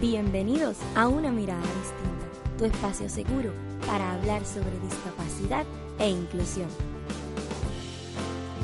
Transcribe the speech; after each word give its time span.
Bienvenidos 0.00 0.78
a 0.96 1.08
Una 1.08 1.30
Mirada 1.30 1.60
Distinta, 1.60 2.56
tu 2.56 2.64
espacio 2.64 3.06
seguro 3.10 3.52
para 3.86 4.14
hablar 4.14 4.46
sobre 4.46 4.80
discapacidad 4.80 5.66
e 5.98 6.08
inclusión. 6.08 6.68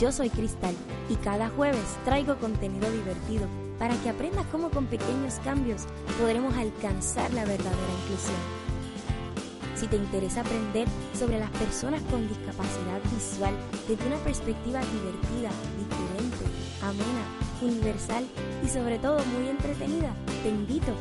Yo 0.00 0.12
soy 0.12 0.30
Cristal 0.30 0.74
y 1.10 1.16
cada 1.16 1.50
jueves 1.50 1.98
traigo 2.06 2.36
contenido 2.36 2.90
divertido 2.90 3.48
para 3.78 3.94
que 3.96 4.08
aprendas 4.08 4.46
cómo 4.50 4.70
con 4.70 4.86
pequeños 4.86 5.34
cambios 5.44 5.82
podremos 6.18 6.56
alcanzar 6.56 7.30
la 7.34 7.44
verdadera 7.44 7.92
inclusión. 8.04 8.40
Si 9.74 9.88
te 9.88 9.96
interesa 9.96 10.40
aprender 10.40 10.88
sobre 11.12 11.38
las 11.38 11.50
personas 11.50 12.00
con 12.04 12.26
discapacidad 12.28 13.02
visual 13.14 13.54
desde 13.86 14.06
una 14.06 14.16
perspectiva 14.24 14.80
divertida, 14.80 15.50
diferente, 15.76 16.46
amena, 16.80 17.26
universal 17.60 18.24
y 18.64 18.68
sobre 18.70 18.98
todo 18.98 19.18
muy 19.38 19.50
entretenida, 19.50 20.14
te 20.42 20.48
invito 20.48 20.94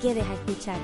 quedes 0.00 0.24
a 0.24 0.34
escuchar. 0.34 0.78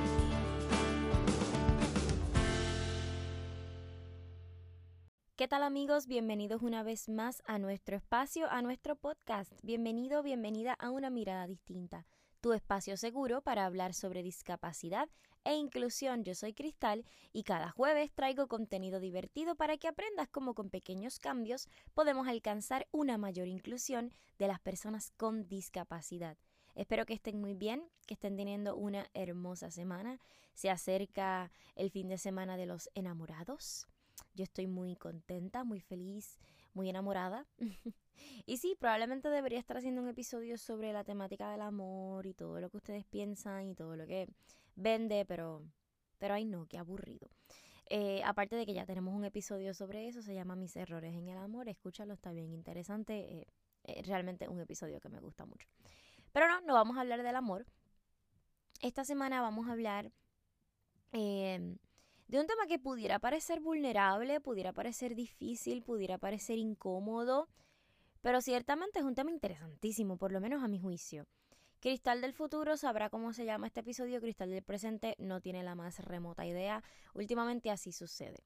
¿Qué 5.36 5.46
tal 5.46 5.62
amigos? 5.62 6.06
Bienvenidos 6.06 6.62
una 6.62 6.82
vez 6.82 7.08
más 7.08 7.42
a 7.46 7.58
nuestro 7.58 7.96
espacio, 7.96 8.50
a 8.50 8.60
nuestro 8.62 8.96
podcast. 8.96 9.52
Bienvenido, 9.62 10.22
bienvenida 10.22 10.72
a 10.74 10.90
una 10.90 11.10
mirada 11.10 11.46
distinta, 11.46 12.06
tu 12.40 12.52
espacio 12.52 12.96
seguro 12.96 13.42
para 13.42 13.66
hablar 13.66 13.94
sobre 13.94 14.22
discapacidad 14.22 15.08
e 15.44 15.54
inclusión. 15.54 16.24
Yo 16.24 16.34
soy 16.34 16.52
Cristal 16.52 17.04
y 17.32 17.44
cada 17.44 17.70
jueves 17.70 18.12
traigo 18.12 18.48
contenido 18.48 18.98
divertido 18.98 19.54
para 19.54 19.76
que 19.76 19.86
aprendas 19.86 20.28
cómo 20.28 20.54
con 20.54 20.70
pequeños 20.70 21.20
cambios 21.20 21.68
podemos 21.94 22.26
alcanzar 22.26 22.88
una 22.90 23.16
mayor 23.16 23.46
inclusión 23.46 24.12
de 24.38 24.48
las 24.48 24.60
personas 24.60 25.12
con 25.16 25.46
discapacidad. 25.46 26.36
Espero 26.74 27.06
que 27.06 27.14
estén 27.14 27.40
muy 27.40 27.54
bien, 27.54 27.88
que 28.06 28.14
estén 28.14 28.36
teniendo 28.36 28.76
una 28.76 29.06
hermosa 29.14 29.70
semana. 29.70 30.18
Se 30.54 30.70
acerca 30.70 31.50
el 31.76 31.90
fin 31.90 32.08
de 32.08 32.18
semana 32.18 32.56
de 32.56 32.66
los 32.66 32.90
enamorados. 32.94 33.86
Yo 34.34 34.44
estoy 34.44 34.66
muy 34.66 34.96
contenta, 34.96 35.64
muy 35.64 35.80
feliz, 35.80 36.38
muy 36.72 36.88
enamorada. 36.88 37.46
y 38.46 38.56
sí, 38.56 38.76
probablemente 38.78 39.28
debería 39.28 39.58
estar 39.58 39.76
haciendo 39.76 40.02
un 40.02 40.08
episodio 40.08 40.58
sobre 40.58 40.92
la 40.92 41.04
temática 41.04 41.50
del 41.50 41.62
amor 41.62 42.26
y 42.26 42.34
todo 42.34 42.60
lo 42.60 42.70
que 42.70 42.78
ustedes 42.78 43.04
piensan 43.04 43.68
y 43.68 43.74
todo 43.74 43.96
lo 43.96 44.06
que 44.06 44.28
vende, 44.74 45.24
pero, 45.24 45.62
pero 46.18 46.34
ay 46.34 46.44
no, 46.44 46.66
qué 46.66 46.78
aburrido. 46.78 47.28
Eh, 47.90 48.22
aparte 48.24 48.56
de 48.56 48.64
que 48.66 48.74
ya 48.74 48.86
tenemos 48.86 49.14
un 49.14 49.24
episodio 49.24 49.74
sobre 49.74 50.08
eso, 50.08 50.22
se 50.22 50.34
llama 50.34 50.56
Mis 50.56 50.74
errores 50.76 51.14
en 51.14 51.28
el 51.28 51.38
amor. 51.38 51.68
Escúchalo, 51.68 52.14
está 52.14 52.32
bien 52.32 52.52
interesante. 52.52 53.40
Eh, 53.40 53.46
eh, 53.84 54.02
realmente 54.02 54.48
un 54.48 54.60
episodio 54.60 55.00
que 55.00 55.08
me 55.08 55.20
gusta 55.20 55.44
mucho. 55.44 55.68
Pero 56.34 56.48
no, 56.48 56.60
no 56.62 56.74
vamos 56.74 56.96
a 56.96 57.02
hablar 57.02 57.22
del 57.22 57.36
amor. 57.36 57.64
Esta 58.80 59.04
semana 59.04 59.40
vamos 59.40 59.68
a 59.68 59.72
hablar 59.72 60.10
em, 61.12 61.78
de 62.26 62.40
un 62.40 62.48
tema 62.48 62.66
que 62.66 62.80
pudiera 62.80 63.20
parecer 63.20 63.60
vulnerable, 63.60 64.40
pudiera 64.40 64.72
parecer 64.72 65.14
difícil, 65.14 65.84
pudiera 65.84 66.18
parecer 66.18 66.58
incómodo, 66.58 67.48
pero 68.20 68.40
ciertamente 68.40 68.98
es 68.98 69.04
un 69.04 69.14
tema 69.14 69.30
interesantísimo, 69.30 70.16
por 70.16 70.32
lo 70.32 70.40
menos 70.40 70.64
a 70.64 70.66
mi 70.66 70.80
juicio. 70.80 71.28
Cristal 71.78 72.20
del 72.20 72.32
futuro 72.32 72.76
sabrá 72.76 73.10
cómo 73.10 73.32
se 73.32 73.44
llama 73.44 73.68
este 73.68 73.80
episodio, 73.80 74.20
Cristal 74.20 74.50
del 74.50 74.64
presente 74.64 75.14
no 75.18 75.40
tiene 75.40 75.62
la 75.62 75.76
más 75.76 76.00
remota 76.00 76.44
idea. 76.44 76.82
Últimamente 77.14 77.70
así 77.70 77.92
sucede. 77.92 78.42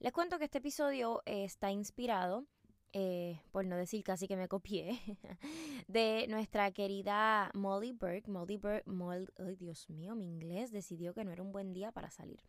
Les 0.00 0.12
cuento 0.12 0.38
que 0.38 0.44
este 0.44 0.58
episodio 0.58 1.22
está 1.24 1.70
inspirado 1.70 2.44
eh, 2.92 3.40
por 3.50 3.64
no 3.64 3.76
decir 3.76 4.04
casi 4.04 4.28
que 4.28 4.36
me 4.36 4.48
copié, 4.48 5.00
de 5.88 6.26
nuestra 6.28 6.70
querida 6.72 7.50
Molly 7.54 7.92
Burke. 7.92 8.28
Molly 8.28 8.56
Burke, 8.56 8.84
ay 9.38 9.56
Dios 9.56 9.88
mío, 9.88 10.14
mi 10.14 10.26
inglés 10.26 10.70
decidió 10.70 11.14
que 11.14 11.24
no 11.24 11.32
era 11.32 11.42
un 11.42 11.52
buen 11.52 11.72
día 11.72 11.92
para 11.92 12.10
salir. 12.10 12.40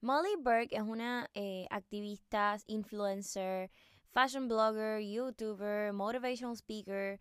Molly 0.00 0.36
Burke 0.38 0.76
es 0.76 0.82
una 0.82 1.30
eh, 1.34 1.66
activista, 1.70 2.58
influencer, 2.66 3.70
fashion 4.10 4.48
blogger, 4.48 5.00
youtuber, 5.00 5.92
motivational 5.92 6.56
speaker. 6.56 7.20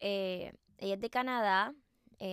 Eh, 0.00 0.52
ella 0.78 0.94
es 0.94 1.00
de 1.00 1.10
Canadá, 1.10 1.74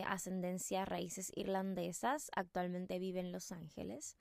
ascendencia 0.05 0.85
raíces 0.85 1.31
irlandesas, 1.35 2.29
actualmente 2.35 2.99
vive 2.99 3.21
en 3.21 3.31
Los 3.31 3.51
Ángeles. 3.51 4.17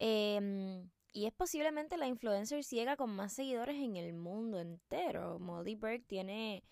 Em, 0.00 0.90
y 1.12 1.26
es 1.26 1.32
posiblemente 1.32 1.96
la 1.96 2.06
influencer 2.06 2.64
ciega 2.64 2.96
con 2.96 3.10
más 3.10 3.32
seguidores 3.32 3.76
en 3.76 3.96
el 3.96 4.12
mundo 4.12 4.60
entero. 4.60 5.38
Molly 5.38 5.74
Burke 5.74 6.04
tiene 6.06 6.62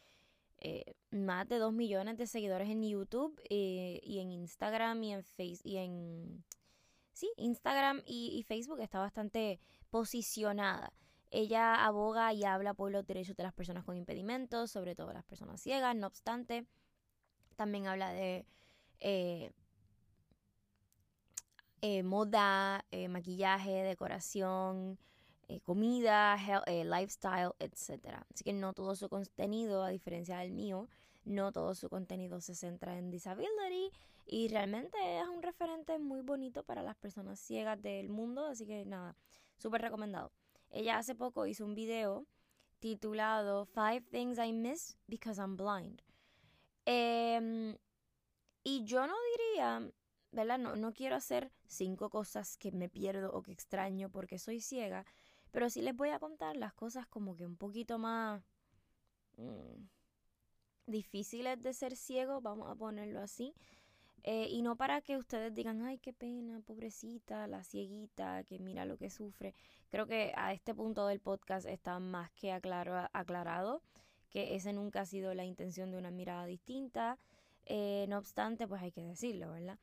eh, 0.59 0.95
más 1.11 1.49
de 1.49 1.59
2 1.59 1.73
millones 1.73 2.17
de 2.17 2.27
seguidores 2.27 2.69
en 2.69 2.83
YouTube 2.83 3.41
eh, 3.51 4.01
y 4.03 4.21
en 4.21 4.31
Instagram 4.31 5.03
y 5.03 5.13
en 5.13 5.23
Facebook 5.25 5.67
y 5.67 5.77
en 5.77 6.45
sí, 7.13 7.31
Instagram 7.37 8.03
y, 8.07 8.37
y, 8.39 8.43
Facebook 8.45 8.81
está 8.81 8.99
bastante 8.99 9.61
posicionada. 9.91 10.93
Ella 11.31 11.85
aboga 11.85 12.33
y 12.33 12.45
habla 12.45 12.75
por 12.75 12.91
los 12.91 13.07
derechos 13.07 13.37
de 13.37 13.43
las 13.43 13.53
personas 13.53 13.85
con 13.85 13.97
impedimentos, 13.97 14.71
sobre 14.71 14.95
todo 14.95 15.13
las 15.13 15.25
personas 15.25 15.61
ciegas, 15.61 15.95
no 15.95 16.07
obstante, 16.07 16.67
también 17.57 17.87
habla 17.87 18.13
de 18.13 18.47
eh, 19.01 19.53
eh, 21.81 22.03
moda, 22.03 22.85
eh, 22.91 23.09
maquillaje, 23.09 23.71
decoración, 23.71 24.99
eh, 25.49 25.61
comida, 25.61 26.37
lifestyle, 26.67 27.53
etc. 27.59 28.23
Así 28.33 28.45
que 28.45 28.53
no 28.53 28.73
todo 28.73 28.95
su 28.97 29.09
contenido, 29.09 29.83
a 29.83 29.89
diferencia 29.91 30.39
del 30.39 30.53
mío, 30.53 30.89
no 31.25 31.53
todo 31.53 31.75
su 31.75 31.89
contenido 31.89 32.41
se 32.41 32.55
centra 32.55 32.99
en 32.99 33.11
disability 33.11 33.91
y 34.27 34.49
realmente 34.49 34.99
es 35.19 35.29
un 35.29 35.43
referente 35.43 35.99
muy 35.99 36.21
bonito 36.21 36.63
para 36.63 36.83
las 36.83 36.97
personas 36.97 37.41
ciegas 37.41 37.81
del 37.81 38.09
mundo, 38.09 38.47
así 38.47 38.67
que 38.67 38.85
nada, 38.85 39.17
súper 39.57 39.81
recomendado. 39.81 40.33
Ella 40.71 40.99
hace 40.99 41.15
poco 41.15 41.47
hizo 41.47 41.65
un 41.65 41.75
video 41.75 42.27
titulado 42.79 43.65
Five 43.65 44.03
Things 44.11 44.39
I 44.39 44.53
Miss 44.53 44.97
Because 45.07 45.41
I'm 45.41 45.57
Blind. 45.57 46.03
Em, 46.85 47.77
y 48.65 48.85
yo 48.85 49.07
no 49.07 49.15
diría 49.37 49.91
¿verdad? 50.33 50.59
No, 50.59 50.77
no 50.77 50.93
quiero 50.93 51.17
hacer 51.17 51.51
cinco 51.67 52.11
cosas 52.11 52.57
que 52.57 52.73
me 52.73 52.89
pierdo 52.89 53.33
o 53.33 53.43
que 53.43 53.53
extraño 53.53 54.11
porque 54.11 54.39
soy 54.39 54.61
ciega, 54.61 55.05
pero 55.51 55.71
sí 55.71 55.83
les 55.83 55.97
voy 55.97 56.11
a 56.11 56.19
contar 56.19 56.57
las 56.57 56.75
cosas 56.75 57.07
como 57.07 57.37
que 57.37 57.47
un 57.47 57.57
poquito 57.57 57.99
más 57.99 58.43
mm, 59.37 59.87
difíciles 60.87 61.63
de 61.63 61.73
ser 61.73 61.97
ciego, 61.97 62.41
vamos 62.41 62.71
a 62.71 62.75
ponerlo 62.75 63.21
así. 63.21 63.55
Eh, 64.25 64.49
y 64.51 64.63
no 64.63 64.77
para 64.77 65.01
que 65.01 65.17
ustedes 65.17 65.55
digan, 65.55 65.81
ay, 65.83 65.99
qué 65.99 66.13
pena, 66.13 66.61
pobrecita, 66.61 67.47
la 67.47 67.63
cieguita, 67.63 68.43
que 68.45 68.59
mira 68.59 68.85
lo 68.85 68.99
que 68.99 69.11
sufre. 69.11 69.55
Creo 69.91 70.07
que 70.07 70.33
a 70.37 70.53
este 70.53 70.75
punto 70.75 71.07
del 71.07 71.21
podcast 71.21 71.67
está 71.67 71.99
más 71.99 72.31
que 72.33 72.53
aclaro, 72.53 73.09
aclarado 73.13 73.81
que 74.31 74.55
ese 74.55 74.73
nunca 74.73 75.03
ha 75.03 75.07
sido 75.07 75.35
la 75.35 75.45
intención 75.45 75.91
de 75.91 75.99
una 75.99 76.11
mirada 76.11 76.47
distinta. 76.47 77.19
Eh, 77.67 78.07
no 78.09 78.19
obstante, 78.19 78.67
pues 78.67 78.83
hay 78.83 78.93
que 78.93 79.03
decirlo, 79.03 79.51
¿verdad? 79.53 79.79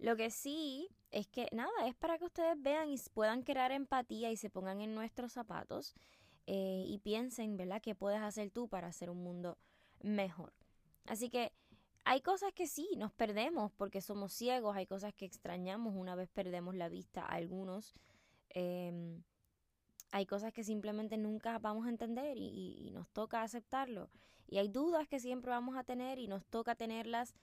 Lo 0.00 0.16
que 0.16 0.30
sí 0.30 0.88
es 1.10 1.26
que 1.28 1.46
nada, 1.52 1.70
es 1.86 1.94
para 1.94 2.18
que 2.18 2.24
ustedes 2.24 2.60
vean 2.60 2.88
y 2.88 2.98
puedan 3.12 3.42
crear 3.42 3.70
empatía 3.70 4.30
y 4.30 4.36
se 4.36 4.48
pongan 4.48 4.80
en 4.80 4.94
nuestros 4.94 5.32
zapatos 5.32 5.94
eh, 6.46 6.84
y 6.86 6.98
piensen, 6.98 7.56
¿verdad?, 7.56 7.82
qué 7.82 7.94
puedes 7.94 8.20
hacer 8.20 8.50
tú 8.50 8.66
para 8.66 8.88
hacer 8.88 9.10
un 9.10 9.22
mundo 9.22 9.58
mejor. 10.00 10.54
Así 11.04 11.28
que 11.28 11.52
hay 12.04 12.22
cosas 12.22 12.52
que 12.54 12.66
sí, 12.66 12.88
nos 12.96 13.12
perdemos 13.12 13.72
porque 13.72 14.00
somos 14.00 14.32
ciegos, 14.32 14.74
hay 14.74 14.86
cosas 14.86 15.12
que 15.12 15.26
extrañamos 15.26 15.94
una 15.94 16.14
vez 16.14 16.30
perdemos 16.30 16.74
la 16.74 16.88
vista, 16.88 17.26
algunos. 17.26 17.94
Em, 18.48 19.22
hay 20.12 20.24
cosas 20.26 20.52
que 20.52 20.64
simplemente 20.64 21.18
nunca 21.18 21.58
vamos 21.58 21.86
a 21.86 21.90
entender 21.90 22.38
y, 22.38 22.90
nos 22.92 23.08
toca 23.10 23.42
aceptarlo. 23.42 24.10
Y 24.48 24.58
hay 24.58 24.68
dudas 24.68 25.08
que 25.08 25.20
siempre 25.20 25.50
vamos 25.50 25.76
a 25.76 25.84
tener 25.84 26.18
y 26.18 26.26
nos 26.26 26.44
toca 26.46 26.74
tenerlas 26.74 27.34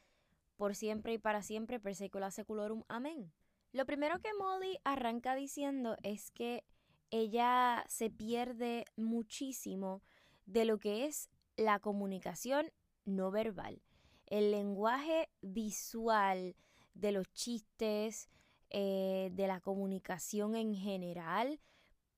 por 0.57 0.75
siempre 0.75 1.13
y 1.13 1.17
para 1.17 1.41
siempre, 1.41 1.79
per 1.79 1.95
secula 1.95 2.31
seculorum. 2.31 2.83
Amén. 2.87 3.31
Lo 3.71 3.85
primero 3.85 4.19
que 4.19 4.33
Molly 4.33 4.79
arranca 4.83 5.35
diciendo 5.35 5.95
es 6.03 6.31
que 6.31 6.63
ella 7.11 7.85
se 7.87 8.09
pierde 8.09 8.85
muchísimo 8.95 10.01
de 10.45 10.65
lo 10.65 10.77
que 10.79 11.05
es 11.05 11.29
la 11.55 11.79
comunicación 11.79 12.71
no 13.05 13.31
verbal, 13.31 13.81
el 14.25 14.51
lenguaje 14.51 15.29
visual 15.41 16.55
de 16.93 17.11
los 17.11 17.31
chistes, 17.31 18.29
eh, 18.69 19.29
de 19.31 19.47
la 19.47 19.61
comunicación 19.61 20.55
en 20.55 20.73
general, 20.73 21.59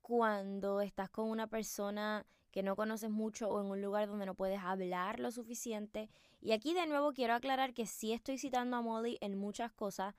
cuando 0.01 0.81
estás 0.81 1.09
con 1.09 1.29
una 1.29 1.47
persona 1.47 2.25
que 2.51 2.63
no 2.63 2.75
conoces 2.75 3.09
mucho 3.09 3.49
o 3.49 3.61
en 3.61 3.67
un 3.67 3.81
lugar 3.81 4.07
donde 4.07 4.25
no 4.25 4.35
puedes 4.35 4.59
hablar 4.59 5.19
lo 5.19 5.31
suficiente. 5.31 6.09
Y 6.41 6.51
aquí 6.51 6.73
de 6.73 6.87
nuevo 6.87 7.13
quiero 7.13 7.33
aclarar 7.33 7.73
que 7.73 7.85
sí 7.85 8.11
estoy 8.13 8.37
citando 8.37 8.77
a 8.77 8.81
Molly 8.81 9.17
en 9.21 9.37
muchas 9.37 9.71
cosas, 9.71 10.15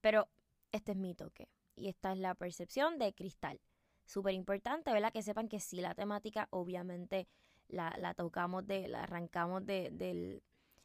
pero 0.00 0.28
este 0.70 0.92
es 0.92 0.98
mi 0.98 1.14
toque. 1.14 1.48
Y 1.74 1.88
esta 1.88 2.12
es 2.12 2.18
la 2.18 2.34
percepción 2.34 2.98
de 2.98 3.12
Cristal. 3.14 3.60
Súper 4.04 4.34
importante, 4.34 4.92
¿verdad? 4.92 5.12
Que 5.12 5.22
sepan 5.22 5.48
que 5.48 5.60
sí, 5.60 5.80
la 5.80 5.94
temática 5.94 6.48
obviamente 6.50 7.28
la, 7.68 7.94
la 7.98 8.14
tocamos, 8.14 8.66
de, 8.66 8.88
la 8.88 9.04
arrancamos 9.04 9.64
de, 9.64 10.42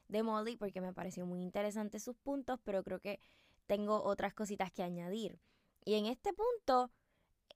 de 0.07 0.23
Molly 0.23 0.55
porque 0.55 0.81
me 0.81 0.93
pareció 0.93 1.25
muy 1.25 1.41
interesante 1.41 1.99
sus 1.99 2.15
puntos, 2.15 2.59
pero 2.63 2.83
creo 2.83 2.99
que 2.99 3.19
tengo 3.65 4.01
otras 4.03 4.33
cositas 4.33 4.71
que 4.71 4.83
añadir. 4.83 5.39
Y 5.83 5.95
en 5.95 6.05
este 6.05 6.31
punto, 6.33 6.91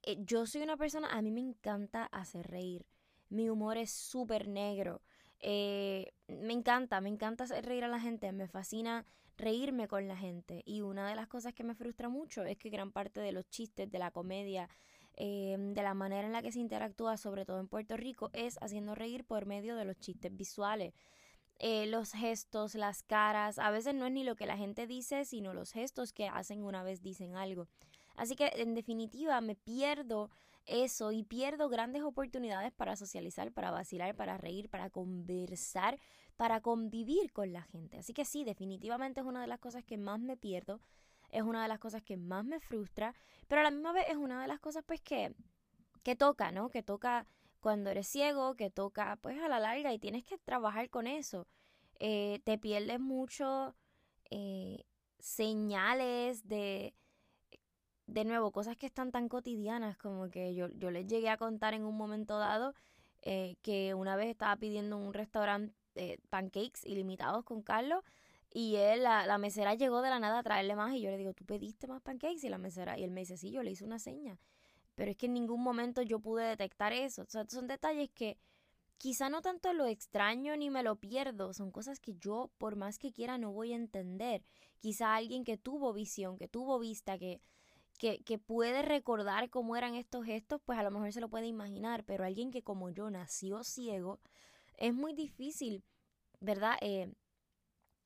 eh, 0.02 0.16
yo 0.20 0.46
soy 0.46 0.62
una 0.62 0.76
persona, 0.76 1.08
a 1.08 1.22
mí 1.22 1.30
me 1.30 1.40
encanta 1.40 2.04
hacer 2.06 2.46
reír. 2.46 2.86
Mi 3.32 3.48
humor 3.48 3.78
es 3.78 3.90
súper 3.90 4.46
negro. 4.46 5.00
Eh, 5.40 6.12
me 6.28 6.52
encanta, 6.52 7.00
me 7.00 7.08
encanta 7.08 7.44
hacer 7.44 7.64
reír 7.64 7.82
a 7.82 7.88
la 7.88 7.98
gente, 7.98 8.30
me 8.30 8.46
fascina 8.46 9.06
reírme 9.38 9.88
con 9.88 10.06
la 10.06 10.18
gente. 10.18 10.62
Y 10.66 10.82
una 10.82 11.08
de 11.08 11.16
las 11.16 11.28
cosas 11.28 11.54
que 11.54 11.64
me 11.64 11.74
frustra 11.74 12.10
mucho 12.10 12.44
es 12.44 12.58
que 12.58 12.68
gran 12.68 12.92
parte 12.92 13.20
de 13.20 13.32
los 13.32 13.48
chistes, 13.48 13.90
de 13.90 13.98
la 13.98 14.10
comedia, 14.10 14.68
eh, 15.14 15.56
de 15.58 15.82
la 15.82 15.94
manera 15.94 16.26
en 16.26 16.34
la 16.34 16.42
que 16.42 16.52
se 16.52 16.58
interactúa, 16.58 17.16
sobre 17.16 17.46
todo 17.46 17.58
en 17.58 17.68
Puerto 17.68 17.96
Rico, 17.96 18.28
es 18.34 18.58
haciendo 18.60 18.94
reír 18.94 19.24
por 19.24 19.46
medio 19.46 19.76
de 19.76 19.86
los 19.86 19.98
chistes 19.98 20.36
visuales. 20.36 20.92
Eh, 21.58 21.86
los 21.86 22.12
gestos, 22.12 22.74
las 22.74 23.02
caras, 23.02 23.58
a 23.58 23.70
veces 23.70 23.94
no 23.94 24.04
es 24.04 24.12
ni 24.12 24.24
lo 24.24 24.36
que 24.36 24.46
la 24.46 24.58
gente 24.58 24.86
dice, 24.86 25.24
sino 25.24 25.54
los 25.54 25.72
gestos 25.72 26.12
que 26.12 26.28
hacen 26.28 26.64
una 26.64 26.82
vez 26.82 27.00
dicen 27.00 27.34
algo. 27.34 27.66
Así 28.14 28.36
que 28.36 28.52
en 28.56 28.74
definitiva 28.74 29.40
me 29.40 29.54
pierdo 29.54 30.30
eso 30.66 31.12
y 31.12 31.24
pierdo 31.24 31.68
grandes 31.68 32.02
oportunidades 32.02 32.72
para 32.72 32.96
socializar, 32.96 33.52
para 33.52 33.70
vacilar, 33.70 34.14
para 34.14 34.38
reír, 34.38 34.68
para 34.68 34.90
conversar, 34.90 35.98
para 36.36 36.60
convivir 36.60 37.32
con 37.32 37.52
la 37.52 37.62
gente. 37.62 37.98
Así 37.98 38.12
que 38.12 38.24
sí, 38.24 38.44
definitivamente 38.44 39.20
es 39.20 39.26
una 39.26 39.40
de 39.40 39.46
las 39.46 39.58
cosas 39.58 39.84
que 39.84 39.96
más 39.96 40.20
me 40.20 40.36
pierdo, 40.36 40.80
es 41.30 41.42
una 41.42 41.62
de 41.62 41.68
las 41.68 41.78
cosas 41.78 42.02
que 42.02 42.16
más 42.16 42.44
me 42.44 42.60
frustra, 42.60 43.14
pero 43.48 43.60
a 43.60 43.64
la 43.64 43.70
misma 43.70 43.92
vez 43.92 44.06
es 44.08 44.16
una 44.16 44.40
de 44.42 44.48
las 44.48 44.60
cosas 44.60 44.84
pues 44.86 45.00
que, 45.00 45.34
que 46.02 46.14
toca, 46.14 46.52
¿no? 46.52 46.68
Que 46.68 46.82
toca 46.82 47.26
cuando 47.60 47.90
eres 47.90 48.08
ciego, 48.08 48.54
que 48.56 48.70
toca 48.70 49.18
pues 49.22 49.40
a 49.40 49.48
la 49.48 49.60
larga 49.60 49.92
y 49.92 49.98
tienes 49.98 50.24
que 50.24 50.36
trabajar 50.38 50.90
con 50.90 51.06
eso. 51.06 51.46
Eh, 52.00 52.40
te 52.44 52.58
pierdes 52.58 53.00
mucho 53.00 53.76
eh, 54.30 54.84
señales 55.18 56.48
de, 56.48 56.94
de 58.12 58.24
nuevo, 58.24 58.50
cosas 58.50 58.76
que 58.76 58.86
están 58.86 59.10
tan 59.10 59.28
cotidianas 59.28 59.96
como 59.96 60.30
que 60.30 60.54
yo, 60.54 60.68
yo 60.68 60.90
les 60.90 61.06
llegué 61.06 61.30
a 61.30 61.36
contar 61.36 61.74
en 61.74 61.84
un 61.84 61.96
momento 61.96 62.38
dado 62.38 62.74
eh, 63.22 63.56
que 63.62 63.94
una 63.94 64.16
vez 64.16 64.28
estaba 64.28 64.56
pidiendo 64.56 64.96
un 64.98 65.14
restaurante 65.14 65.74
pancakes 66.30 66.84
ilimitados 66.84 67.44
con 67.44 67.62
Carlos 67.62 68.02
y 68.52 68.76
él, 68.76 69.02
la, 69.02 69.26
la, 69.26 69.38
mesera 69.38 69.74
llegó 69.74 70.02
de 70.02 70.10
la 70.10 70.18
nada 70.18 70.40
a 70.40 70.42
traerle 70.42 70.76
más 70.76 70.94
y 70.94 71.00
yo 71.00 71.10
le 71.10 71.16
digo, 71.16 71.32
¿tú 71.32 71.44
pediste 71.44 71.86
más 71.86 72.02
pancakes? 72.02 72.44
Y 72.44 72.48
la 72.50 72.58
mesera, 72.58 72.98
y 72.98 73.04
él 73.04 73.10
me 73.10 73.20
dice, 73.20 73.36
sí, 73.36 73.50
yo 73.50 73.62
le 73.62 73.70
hice 73.70 73.84
una 73.84 73.98
seña. 73.98 74.38
Pero 74.94 75.10
es 75.10 75.16
que 75.16 75.26
en 75.26 75.32
ningún 75.32 75.62
momento 75.62 76.02
yo 76.02 76.20
pude 76.20 76.44
detectar 76.44 76.92
eso. 76.92 77.24
Son 77.28 77.66
detalles 77.66 78.10
que 78.10 78.36
quizá 78.98 79.30
no 79.30 79.40
tanto 79.40 79.72
lo 79.72 79.86
extraño 79.86 80.54
ni 80.56 80.68
me 80.68 80.82
lo 80.82 80.96
pierdo, 80.96 81.54
son 81.54 81.70
cosas 81.70 81.98
que 81.98 82.14
yo, 82.16 82.50
por 82.58 82.76
más 82.76 82.98
que 82.98 83.10
quiera, 83.10 83.38
no 83.38 83.52
voy 83.52 83.72
a 83.72 83.76
entender. 83.76 84.44
Quizá 84.80 85.14
alguien 85.14 85.44
que 85.44 85.56
tuvo 85.56 85.92
visión, 85.94 86.36
que 86.36 86.46
tuvo 86.46 86.78
vista, 86.78 87.18
que, 87.18 87.40
que, 87.98 88.22
que 88.24 88.38
puede 88.38 88.82
recordar 88.82 89.50
cómo 89.50 89.76
eran 89.76 89.94
estos 89.94 90.24
gestos, 90.24 90.60
pues 90.64 90.78
a 90.78 90.82
lo 90.82 90.90
mejor 90.90 91.12
se 91.12 91.20
lo 91.20 91.28
puede 91.28 91.46
imaginar, 91.46 92.04
pero 92.04 92.24
alguien 92.24 92.50
que 92.50 92.62
como 92.62 92.90
yo 92.90 93.10
nació 93.10 93.62
ciego, 93.64 94.20
es 94.76 94.94
muy 94.94 95.12
difícil, 95.12 95.84
¿verdad? 96.40 96.76
Eh, 96.80 97.12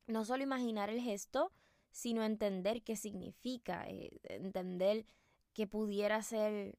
no 0.06 0.24
solo 0.24 0.42
imaginar 0.42 0.90
el 0.90 1.00
gesto, 1.00 1.52
sino 1.90 2.22
entender 2.22 2.82
qué 2.82 2.96
significa, 2.96 3.88
eh, 3.88 4.10
entender 4.24 5.06
qué 5.54 5.66
pudiera 5.66 6.22
ser, 6.22 6.78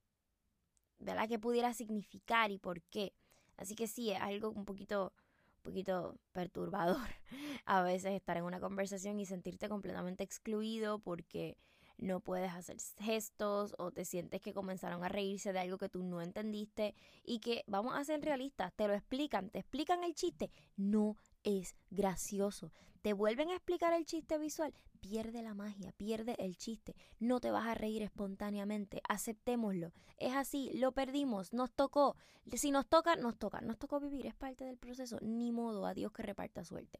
¿verdad? 0.99 1.27
¿Qué 1.27 1.39
pudiera 1.39 1.73
significar 1.73 2.51
y 2.51 2.59
por 2.59 2.81
qué? 2.83 3.13
Así 3.57 3.75
que 3.75 3.87
sí, 3.87 4.11
es 4.11 4.21
algo 4.21 4.51
un 4.51 4.65
poquito, 4.65 5.13
un 5.57 5.63
poquito 5.63 6.19
perturbador 6.31 7.07
a 7.65 7.81
veces 7.81 8.13
estar 8.13 8.37
en 8.37 8.43
una 8.43 8.59
conversación 8.59 9.19
y 9.19 9.25
sentirte 9.25 9.67
completamente 9.67 10.23
excluido 10.23 10.99
porque 10.99 11.57
no 11.97 12.19
puedes 12.19 12.51
hacer 12.51 12.77
gestos 12.99 13.75
o 13.77 13.91
te 13.91 14.05
sientes 14.05 14.41
que 14.41 14.53
comenzaron 14.53 15.03
a 15.03 15.09
reírse 15.09 15.53
de 15.53 15.59
algo 15.59 15.77
que 15.77 15.89
tú 15.89 16.03
no 16.03 16.21
entendiste 16.21 16.95
y 17.23 17.39
que, 17.39 17.63
vamos 17.67 17.95
a 17.95 18.03
ser 18.03 18.21
realistas, 18.21 18.73
te 18.73 18.87
lo 18.87 18.93
explican, 18.93 19.49
te 19.49 19.59
explican 19.59 20.03
el 20.03 20.13
chiste, 20.13 20.51
no 20.75 21.17
es 21.43 21.75
gracioso. 21.89 22.71
Te 23.01 23.13
vuelven 23.13 23.49
a 23.49 23.55
explicar 23.55 23.93
el 23.93 24.05
chiste 24.05 24.37
visual, 24.37 24.73
pierde 24.99 25.41
la 25.41 25.53
magia, 25.53 25.93
pierde 25.93 26.35
el 26.39 26.57
chiste. 26.57 26.95
No 27.19 27.39
te 27.39 27.51
vas 27.51 27.65
a 27.65 27.73
reír 27.73 28.01
espontáneamente. 28.01 29.01
Aceptémoslo. 29.07 29.93
Es 30.17 30.35
así, 30.35 30.71
lo 30.73 30.91
perdimos, 30.91 31.53
nos 31.53 31.71
tocó. 31.71 32.15
Si 32.53 32.71
nos 32.71 32.87
toca, 32.87 33.15
nos 33.15 33.37
toca. 33.37 33.61
Nos 33.61 33.77
tocó 33.77 33.99
vivir, 33.99 34.25
es 34.25 34.35
parte 34.35 34.65
del 34.65 34.77
proceso. 34.77 35.19
Ni 35.21 35.51
modo, 35.51 35.85
a 35.85 35.93
Dios 35.93 36.11
que 36.11 36.23
reparta 36.23 36.65
suerte. 36.65 36.99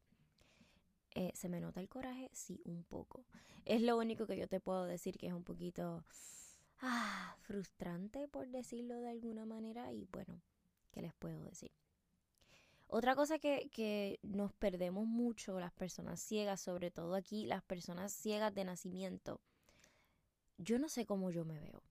Eh, 1.16 1.32
¿Se 1.34 1.50
me 1.50 1.60
nota 1.60 1.80
el 1.80 1.90
coraje? 1.90 2.30
Sí, 2.34 2.62
un 2.66 2.84
poco. 2.84 3.26
Es 3.66 3.82
lo 3.82 3.98
único 3.98 4.28
que 4.28 4.38
yo 4.38 4.48
te 4.48 4.60
puedo 4.60 4.86
decir 4.86 5.18
que 5.18 5.28
es 5.28 5.34
un 5.34 5.44
poquito 5.44 6.04
ah, 6.82 7.36
frustrante, 7.42 8.28
por 8.28 8.48
decirlo 8.50 8.96
de 8.96 9.10
alguna 9.10 9.46
manera. 9.46 9.92
Y 9.94 10.06
bueno, 10.12 10.42
¿qué 10.92 11.02
les 11.02 11.14
puedo 11.14 11.42
decir? 11.44 11.72
Otra 12.88 13.16
cosa 13.16 13.38
que, 13.40 13.70
que 13.72 14.20
nos 14.22 14.54
perdemos 14.54 15.06
mucho 15.06 15.60
las 15.60 15.74
personas 15.74 16.22
ciegas, 16.22 16.62
sobre 16.62 16.90
todo 16.90 17.16
aquí 17.16 17.46
las 17.46 17.62
personas 17.64 18.14
ciegas 18.14 18.54
de 18.54 18.64
nacimiento, 18.64 19.42
yo 20.58 20.80
no 20.80 20.88
sé 20.90 21.06
cómo 21.06 21.30
yo 21.30 21.46
me 21.46 21.60
veo. 21.60 21.84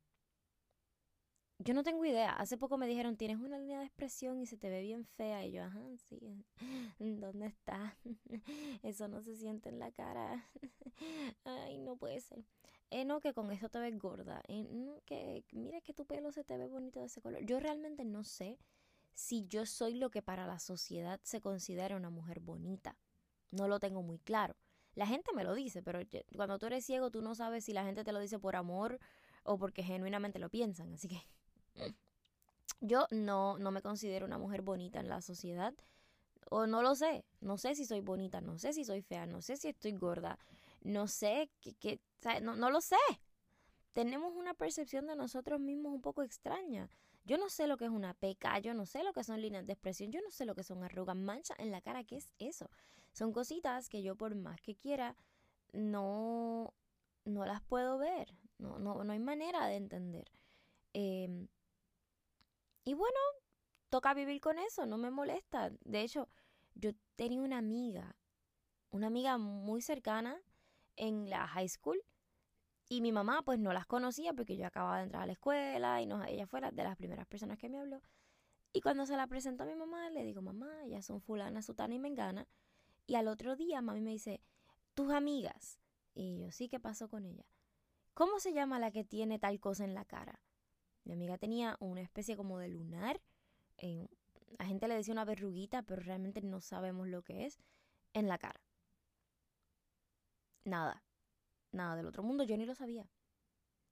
Yo 1.59 1.73
no 1.75 1.83
tengo 1.83 2.05
idea. 2.05 2.33
Hace 2.33 2.59
poco 2.59 2.77
me 2.77 2.87
dijeron, 2.87 3.17
tienes 3.17 3.39
una 3.39 3.59
línea 3.59 3.79
de 3.79 3.87
expresión 3.87 4.41
y 4.41 4.47
se 4.47 4.57
te 4.57 4.69
ve 4.69 4.83
bien 4.83 5.05
fea. 5.05 5.45
Y 5.45 5.53
yo, 5.53 5.65
ajá, 5.65 5.81
sí. 5.97 6.45
¿Dónde 6.99 7.47
está? 7.47 7.97
Eso 8.83 9.09
no 9.09 9.23
se 9.23 9.35
siente 9.37 9.71
en 9.71 9.79
la 9.79 9.91
cara. 9.91 10.51
Ay, 11.45 11.79
no 11.79 11.97
puede 11.97 12.21
ser. 12.21 12.45
Eh, 12.91 13.05
no, 13.05 13.21
que 13.21 13.35
con 13.35 13.51
eso 13.51 13.69
te 13.69 13.81
ves 13.81 13.99
gorda. 13.99 14.43
Eh, 14.47 14.65
que 15.05 15.45
mira 15.53 15.81
que 15.81 15.93
tu 15.93 16.07
pelo 16.07 16.31
se 16.31 16.45
te 16.45 16.57
ve 16.57 16.69
bonito 16.69 17.01
de 17.01 17.07
ese 17.07 17.21
color. 17.21 17.45
Yo 17.45 17.59
realmente 17.59 18.05
no 18.05 18.23
sé 18.23 18.59
si 19.13 19.47
yo 19.47 19.67
soy 19.67 19.95
lo 19.95 20.11
que 20.11 20.23
para 20.23 20.47
la 20.47 20.61
sociedad 20.61 21.21
se 21.25 21.41
considera 21.41 21.97
una 21.97 22.11
mujer 22.11 22.39
bonita. 22.39 22.97
No 23.51 23.67
lo 23.67 23.81
tengo 23.81 24.03
muy 24.03 24.19
claro. 24.19 24.55
La 24.95 25.07
gente 25.07 25.33
me 25.35 25.43
lo 25.43 25.55
dice, 25.55 25.83
pero 25.83 26.01
cuando 26.37 26.59
tú 26.59 26.67
eres 26.67 26.85
ciego 26.85 27.11
tú 27.11 27.23
no 27.23 27.35
sabes 27.35 27.65
si 27.65 27.73
la 27.73 27.85
gente 27.85 28.05
te 28.05 28.13
lo 28.13 28.21
dice 28.21 28.39
por 28.39 28.57
amor 28.57 28.99
o 29.43 29.59
porque 29.59 29.83
genuinamente 29.83 30.39
lo 30.39 30.49
piensan. 30.49 30.93
Así 30.93 31.09
que 31.09 31.21
yo 32.81 33.07
no, 33.11 33.59
no 33.59 33.71
me 33.71 33.83
considero 33.83 34.27
una 34.27 34.39
mujer 34.39 34.63
bonita 34.63 35.01
en 35.01 35.09
la 35.09 35.21
sociedad. 35.21 35.75
O 36.51 36.67
no 36.67 36.83
lo 36.83 36.95
sé. 36.95 37.25
No 37.41 37.59
sé 37.59 37.75
si 37.75 37.85
soy 37.85 38.01
bonita, 38.01 38.41
no 38.41 38.59
sé 38.59 38.73
si 38.73 38.85
soy 38.85 39.03
fea, 39.03 39.27
no 39.27 39.43
sé 39.43 39.57
si 39.57 39.69
estoy 39.69 39.93
gorda, 39.93 40.39
no 40.83 41.09
sé 41.09 41.51
que, 41.61 42.01
no, 42.43 42.57
no 42.57 42.71
lo 42.71 42.81
sé. 42.81 42.97
Tenemos 43.93 44.35
una 44.37 44.55
percepción 44.55 45.07
de 45.07 45.17
nosotros 45.17 45.59
mismos 45.61 45.93
un 45.93 46.03
poco 46.03 46.23
extraña. 46.23 46.89
Yo 47.25 47.39
no 47.39 47.49
sé 47.49 47.67
lo 47.67 47.77
que 47.77 47.87
es 47.87 47.91
una 47.91 48.15
peca, 48.15 48.59
yo 48.61 48.75
no 48.75 48.87
sé 48.87 49.03
lo 49.03 49.13
que 49.13 49.25
son 49.25 49.41
líneas 49.41 49.67
de 49.67 49.73
expresión, 49.73 50.13
yo 50.13 50.21
no 50.21 50.31
sé 50.31 50.45
lo 50.45 50.55
que 50.55 50.63
son 50.63 50.85
arrugas, 50.85 51.17
manchas 51.17 51.59
en 51.59 51.73
la 51.73 51.81
cara, 51.81 52.05
¿qué 52.05 52.17
es 52.17 52.31
eso? 52.39 52.71
Son 53.13 53.33
cositas 53.33 53.89
que 53.89 54.03
yo 54.03 54.15
por 54.15 54.37
más 54.37 54.61
que 54.61 54.77
quiera 54.77 55.17
no, 55.73 56.73
no 57.25 57.45
las 57.45 57.63
puedo 57.63 57.99
ver, 57.99 58.33
no, 58.59 58.79
no, 58.79 59.03
no 59.03 59.13
hay 59.13 59.19
manera 59.19 59.67
de 59.67 59.75
entender. 59.77 60.31
Em, 60.93 61.49
y 62.87 62.95
bueno, 62.95 63.19
toca 63.89 64.15
vivir 64.15 64.41
con 64.41 64.61
eso, 64.61 64.87
no 64.87 64.97
me 64.97 65.11
molesta. 65.11 65.73
De 65.81 66.03
hecho, 66.03 66.29
yo 66.77 66.93
tenía 67.17 67.41
una 67.43 67.59
amiga, 67.59 68.15
una 68.91 69.09
amiga 69.09 69.39
muy 69.39 69.83
cercana 69.83 70.41
en 70.95 71.29
la 71.29 71.49
high 71.49 71.69
school 71.69 72.01
y 72.89 73.01
mi 73.01 73.11
mamá 73.11 73.43
pues 73.43 73.59
no 73.59 73.73
las 73.73 73.87
conocía 73.87 74.33
porque 74.35 74.57
yo 74.57 74.69
acababa 74.69 74.99
de 74.99 75.03
entrar 75.03 75.25
a 75.25 75.27
la 75.27 75.33
escuela 75.33 76.01
y 76.01 76.07
no, 76.07 76.23
ella 76.25 76.47
fue 76.47 76.61
de 76.61 76.85
las 76.85 76.97
primeras 76.97 77.27
personas 77.27 77.59
que 77.59 77.69
me 77.69 77.79
habló. 77.81 78.01
Y 78.73 78.81
cuando 78.83 79.05
se 79.05 79.17
la 79.17 79.27
presentó 79.27 79.65
a 79.65 79.67
mi 79.67 79.75
mamá, 79.75 80.09
le 80.11 80.23
digo, 80.23 80.41
mamá, 80.41 80.85
ellas 80.85 81.05
son 81.05 81.21
fulana, 81.21 81.63
sutana 81.63 81.93
y 81.93 81.99
mengana. 81.99 82.47
Y 83.05 83.17
al 83.17 83.27
otro 83.27 83.57
día 83.57 83.83
mami 83.83 84.01
me 84.01 84.13
dice, 84.13 84.45
tus 84.95 85.11
amigas. 85.11 85.81
Y 86.15 86.39
yo, 86.39 86.53
sí, 86.53 86.69
¿qué 86.69 86.79
pasó 86.79 87.09
con 87.09 87.25
ella? 87.25 87.47
¿Cómo 88.15 88.39
se 88.39 88.53
llama 88.53 88.79
la 88.79 88.93
que 88.93 89.03
tiene 89.03 89.41
tal 89.41 89.59
cosa 89.59 89.83
en 89.83 89.95
la 89.95 90.05
cara? 90.05 90.41
Mi 91.07 91.15
amiga 91.15 91.39
tenía 91.39 91.77
una 91.81 92.03
especie 92.03 92.37
como 92.37 92.59
de 92.59 92.69
lunar. 92.69 93.23
En, 93.79 94.11
la 94.59 94.67
gente 94.67 94.87
le 94.87 94.95
decía 94.95 95.13
una 95.13 95.25
verruguita, 95.25 95.83
pero 95.83 96.03
realmente 96.03 96.43
no 96.43 96.61
sabemos 96.61 97.09
lo 97.09 97.23
que 97.23 97.47
es, 97.47 97.59
en 98.13 98.29
la 98.29 98.39
cara. 98.39 98.61
Nada 100.65 101.03
nada 101.77 101.95
del 101.95 102.07
otro 102.07 102.23
mundo, 102.25 102.43
yo 102.43 102.57
ni 102.57 102.67
lo 102.67 102.75
sabía. 102.75 103.09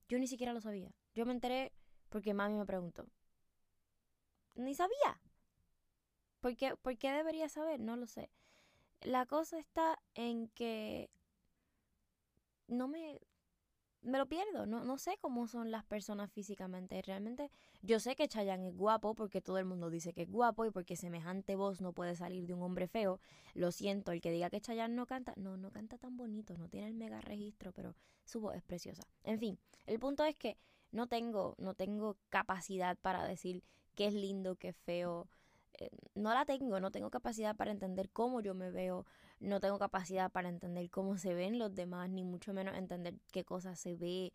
Yo 0.08 0.18
ni 0.18 0.26
siquiera 0.26 0.52
lo 0.52 0.60
sabía. 0.60 0.90
Yo 1.14 1.24
me 1.26 1.32
enteré 1.32 1.72
porque 2.08 2.34
mami 2.34 2.56
me 2.56 2.66
preguntó. 2.66 3.06
Ni 4.54 4.74
sabía. 4.74 5.20
¿Por 6.40 6.56
qué, 6.56 6.76
¿Por 6.76 6.98
qué 6.98 7.12
debería 7.12 7.48
saber? 7.48 7.80
No 7.80 7.96
lo 7.96 8.06
sé. 8.06 8.30
La 9.02 9.26
cosa 9.26 9.58
está 9.58 10.02
en 10.14 10.48
que 10.48 11.10
no 12.66 12.88
me 12.88 13.20
me 14.04 14.18
lo 14.18 14.26
pierdo. 14.26 14.66
No, 14.66 14.84
no 14.84 14.98
sé 14.98 15.16
cómo 15.20 15.48
son 15.48 15.70
las 15.70 15.84
personas 15.84 16.30
físicamente. 16.30 17.00
Realmente 17.02 17.50
yo 17.82 18.00
sé 18.00 18.14
que 18.16 18.28
Chayanne 18.28 18.68
es 18.68 18.76
guapo 18.76 19.14
porque 19.14 19.40
todo 19.40 19.58
el 19.58 19.64
mundo 19.64 19.90
dice 19.90 20.12
que 20.12 20.22
es 20.22 20.30
guapo 20.30 20.64
y 20.64 20.70
porque 20.70 20.96
semejante 20.96 21.56
voz 21.56 21.80
no 21.80 21.92
puede 21.92 22.14
salir 22.14 22.46
de 22.46 22.54
un 22.54 22.62
hombre 22.62 22.86
feo. 22.86 23.20
Lo 23.54 23.72
siento, 23.72 24.12
el 24.12 24.20
que 24.20 24.30
diga 24.30 24.50
que 24.50 24.60
Chayanne 24.60 24.94
no 24.94 25.06
canta, 25.06 25.34
no, 25.36 25.56
no 25.56 25.70
canta 25.70 25.98
tan 25.98 26.16
bonito, 26.16 26.56
no 26.56 26.68
tiene 26.68 26.86
el 26.86 26.94
mega 26.94 27.20
registro, 27.20 27.72
pero 27.72 27.94
su 28.24 28.40
voz 28.40 28.54
es 28.54 28.62
preciosa. 28.62 29.02
En 29.24 29.38
fin, 29.38 29.58
el 29.86 29.98
punto 29.98 30.24
es 30.24 30.36
que 30.36 30.56
no 30.92 31.08
tengo, 31.08 31.54
no 31.58 31.74
tengo 31.74 32.16
capacidad 32.30 32.96
para 32.98 33.26
decir 33.26 33.64
qué 33.94 34.06
es 34.06 34.14
lindo, 34.14 34.56
qué 34.56 34.68
es 34.68 34.76
feo. 34.76 35.28
Eh, 35.74 35.90
no 36.14 36.32
la 36.32 36.44
tengo, 36.44 36.78
no 36.78 36.90
tengo 36.90 37.10
capacidad 37.10 37.56
para 37.56 37.72
entender 37.72 38.10
cómo 38.10 38.40
yo 38.40 38.54
me 38.54 38.70
veo, 38.70 39.06
no 39.40 39.60
tengo 39.60 39.78
capacidad 39.78 40.30
para 40.30 40.48
entender 40.48 40.90
cómo 40.90 41.16
se 41.18 41.34
ven 41.34 41.58
los 41.58 41.74
demás, 41.74 42.08
ni 42.10 42.24
mucho 42.24 42.52
menos 42.52 42.76
entender 42.76 43.18
qué 43.32 43.44
cosa 43.44 43.76
se 43.76 43.94
ve 43.96 44.32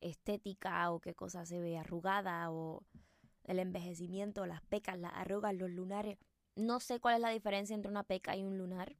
estética 0.00 0.90
o 0.90 1.00
qué 1.00 1.14
cosa 1.14 1.46
se 1.46 1.60
ve 1.60 1.78
arrugada 1.78 2.50
o 2.50 2.84
el 3.44 3.58
envejecimiento, 3.58 4.46
las 4.46 4.62
pecas, 4.62 4.98
las 4.98 5.12
arrugas, 5.14 5.54
los 5.54 5.70
lunares. 5.70 6.18
No 6.54 6.80
sé 6.80 7.00
cuál 7.00 7.16
es 7.16 7.20
la 7.20 7.30
diferencia 7.30 7.74
entre 7.74 7.90
una 7.90 8.04
peca 8.04 8.36
y 8.36 8.44
un 8.44 8.58
lunar. 8.58 8.96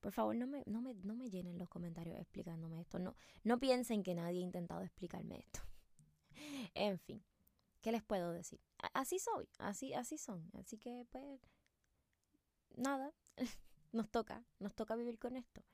Por 0.00 0.12
favor, 0.12 0.36
no 0.36 0.46
me, 0.46 0.62
no 0.66 0.80
me, 0.80 0.94
no 0.94 1.14
me 1.14 1.30
llenen 1.30 1.58
los 1.58 1.68
comentarios 1.68 2.18
explicándome 2.18 2.80
esto. 2.80 2.98
No, 2.98 3.16
no 3.42 3.58
piensen 3.58 4.02
que 4.02 4.14
nadie 4.14 4.40
ha 4.40 4.44
intentado 4.44 4.82
explicarme 4.82 5.38
esto. 5.38 5.60
en 6.74 6.98
fin, 6.98 7.22
¿qué 7.80 7.92
les 7.92 8.02
puedo 8.02 8.32
decir? 8.32 8.60
Así 8.92 9.18
soy, 9.18 9.48
así, 9.58 9.94
así 9.94 10.18
son. 10.18 10.50
Así 10.54 10.78
que, 10.78 11.06
pues, 11.10 11.40
nada. 12.76 13.12
nos 13.94 14.10
toca, 14.10 14.44
nos 14.58 14.74
toca 14.74 14.96
vivir 14.96 15.18
con 15.18 15.36
esto. 15.36 15.64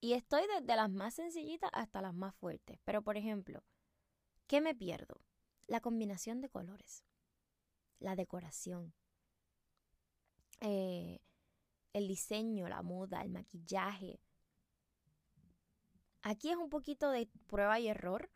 Y 0.00 0.14
estoy 0.14 0.42
desde 0.46 0.76
las 0.76 0.90
más 0.90 1.14
sencillitas 1.14 1.70
hasta 1.72 2.02
las 2.02 2.14
más 2.14 2.34
fuertes. 2.34 2.78
Pero, 2.84 3.02
por 3.02 3.16
ejemplo, 3.16 3.62
¿qué 4.46 4.60
me 4.60 4.74
pierdo? 4.74 5.20
La 5.66 5.80
combinación 5.80 6.40
de 6.40 6.50
colores, 6.50 7.04
la 8.00 8.16
decoración, 8.16 8.92
eh, 10.60 11.20
el 11.92 12.08
diseño, 12.08 12.68
la 12.68 12.82
moda, 12.82 13.22
el 13.22 13.30
maquillaje. 13.30 14.20
Aquí 16.22 16.50
es 16.50 16.56
un 16.56 16.70
poquito 16.70 17.10
de 17.10 17.28
prueba 17.46 17.78
y 17.78 17.88
error, 17.88 18.30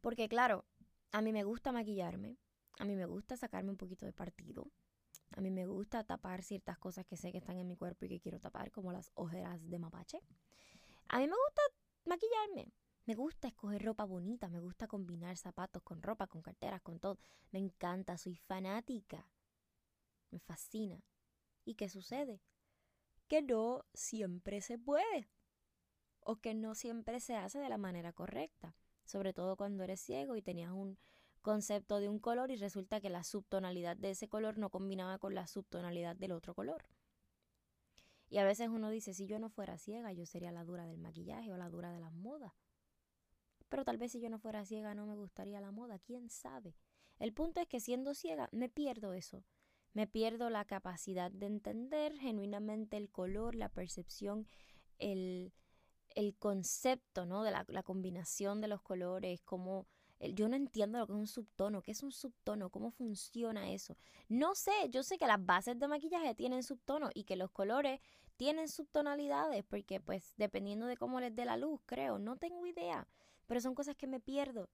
porque 0.00 0.28
claro, 0.28 0.66
a 1.10 1.20
mí 1.20 1.32
me 1.32 1.44
gusta 1.44 1.72
maquillarme, 1.72 2.38
a 2.78 2.84
mí 2.84 2.96
me 2.96 3.06
gusta 3.06 3.36
sacarme 3.36 3.70
un 3.70 3.76
poquito 3.76 4.06
de 4.06 4.12
partido, 4.12 4.70
a 5.34 5.40
mí 5.40 5.50
me 5.50 5.66
gusta 5.66 6.04
tapar 6.04 6.42
ciertas 6.42 6.78
cosas 6.78 7.06
que 7.06 7.16
sé 7.16 7.32
que 7.32 7.38
están 7.38 7.56
en 7.58 7.66
mi 7.66 7.76
cuerpo 7.76 8.04
y 8.04 8.08
que 8.08 8.20
quiero 8.20 8.40
tapar, 8.40 8.70
como 8.70 8.92
las 8.92 9.10
ojeras 9.14 9.60
de 9.68 9.78
mapache. 9.78 10.20
A 11.08 11.18
mí 11.18 11.26
me 11.26 11.34
gusta 11.34 11.62
maquillarme. 12.04 12.72
Me 13.04 13.14
gusta 13.14 13.48
escoger 13.48 13.84
ropa 13.84 14.04
bonita, 14.04 14.48
me 14.48 14.60
gusta 14.60 14.86
combinar 14.86 15.36
zapatos 15.36 15.82
con 15.82 16.02
ropa, 16.02 16.28
con 16.28 16.40
carteras, 16.40 16.80
con 16.82 17.00
todo. 17.00 17.18
Me 17.50 17.58
encanta, 17.58 18.16
soy 18.16 18.36
fanática. 18.36 19.28
Me 20.30 20.38
fascina. 20.38 21.02
¿Y 21.64 21.74
qué 21.74 21.88
sucede? 21.88 22.40
Que 23.26 23.42
no 23.42 23.84
siempre 23.92 24.60
se 24.60 24.78
puede. 24.78 25.28
O 26.20 26.36
que 26.36 26.54
no 26.54 26.76
siempre 26.76 27.18
se 27.18 27.34
hace 27.34 27.58
de 27.58 27.68
la 27.68 27.78
manera 27.78 28.12
correcta. 28.12 28.76
Sobre 29.04 29.32
todo 29.32 29.56
cuando 29.56 29.82
eres 29.82 30.00
ciego 30.00 30.36
y 30.36 30.42
tenías 30.42 30.70
un 30.70 30.96
concepto 31.42 32.00
de 32.00 32.08
un 32.08 32.18
color 32.18 32.50
y 32.50 32.56
resulta 32.56 33.00
que 33.00 33.10
la 33.10 33.24
subtonalidad 33.24 33.96
de 33.96 34.10
ese 34.10 34.28
color 34.28 34.58
no 34.58 34.70
combinaba 34.70 35.18
con 35.18 35.34
la 35.34 35.46
subtonalidad 35.46 36.16
del 36.16 36.32
otro 36.32 36.54
color. 36.54 36.86
Y 38.28 38.38
a 38.38 38.44
veces 38.44 38.70
uno 38.70 38.88
dice, 38.88 39.12
si 39.12 39.26
yo 39.26 39.38
no 39.38 39.50
fuera 39.50 39.76
ciega, 39.76 40.12
yo 40.12 40.24
sería 40.24 40.52
la 40.52 40.64
dura 40.64 40.86
del 40.86 40.96
maquillaje 40.96 41.52
o 41.52 41.58
la 41.58 41.68
dura 41.68 41.92
de 41.92 42.00
las 42.00 42.14
modas. 42.14 42.54
Pero 43.68 43.84
tal 43.84 43.98
vez 43.98 44.12
si 44.12 44.20
yo 44.20 44.30
no 44.30 44.38
fuera 44.38 44.64
ciega 44.64 44.94
no 44.94 45.06
me 45.06 45.14
gustaría 45.14 45.60
la 45.60 45.70
moda, 45.70 45.98
quién 45.98 46.30
sabe. 46.30 46.74
El 47.18 47.32
punto 47.32 47.60
es 47.60 47.68
que 47.68 47.80
siendo 47.80 48.14
ciega 48.14 48.48
me 48.52 48.68
pierdo 48.68 49.12
eso. 49.12 49.44
Me 49.92 50.06
pierdo 50.06 50.48
la 50.48 50.64
capacidad 50.64 51.30
de 51.30 51.46
entender 51.46 52.16
genuinamente 52.16 52.96
el 52.96 53.10
color, 53.10 53.54
la 53.54 53.68
percepción, 53.68 54.48
el, 54.98 55.52
el 56.14 56.34
concepto, 56.36 57.26
¿no? 57.26 57.42
De 57.42 57.50
la, 57.50 57.66
la 57.68 57.82
combinación 57.82 58.60
de 58.62 58.68
los 58.68 58.80
colores, 58.80 59.42
cómo 59.42 59.86
yo 60.30 60.48
no 60.48 60.56
entiendo 60.56 60.98
lo 60.98 61.06
que 61.06 61.12
es 61.12 61.18
un 61.18 61.26
subtono, 61.26 61.82
qué 61.82 61.90
es 61.92 62.02
un 62.02 62.12
subtono, 62.12 62.70
cómo 62.70 62.90
funciona 62.90 63.70
eso. 63.70 63.96
No 64.28 64.54
sé, 64.54 64.72
yo 64.90 65.02
sé 65.02 65.18
que 65.18 65.26
las 65.26 65.44
bases 65.44 65.78
de 65.78 65.88
maquillaje 65.88 66.34
tienen 66.34 66.62
subtono 66.62 67.10
y 67.14 67.24
que 67.24 67.36
los 67.36 67.50
colores 67.50 68.00
tienen 68.36 68.68
subtonalidades, 68.68 69.64
porque 69.64 70.00
pues 70.00 70.34
dependiendo 70.36 70.86
de 70.86 70.96
cómo 70.96 71.20
les 71.20 71.34
dé 71.34 71.44
la 71.44 71.56
luz, 71.56 71.80
creo, 71.86 72.18
no 72.18 72.36
tengo 72.36 72.66
idea, 72.66 73.06
pero 73.46 73.60
son 73.60 73.74
cosas 73.74 73.96
que 73.96 74.06
me 74.06 74.20
pierdo. 74.20 74.68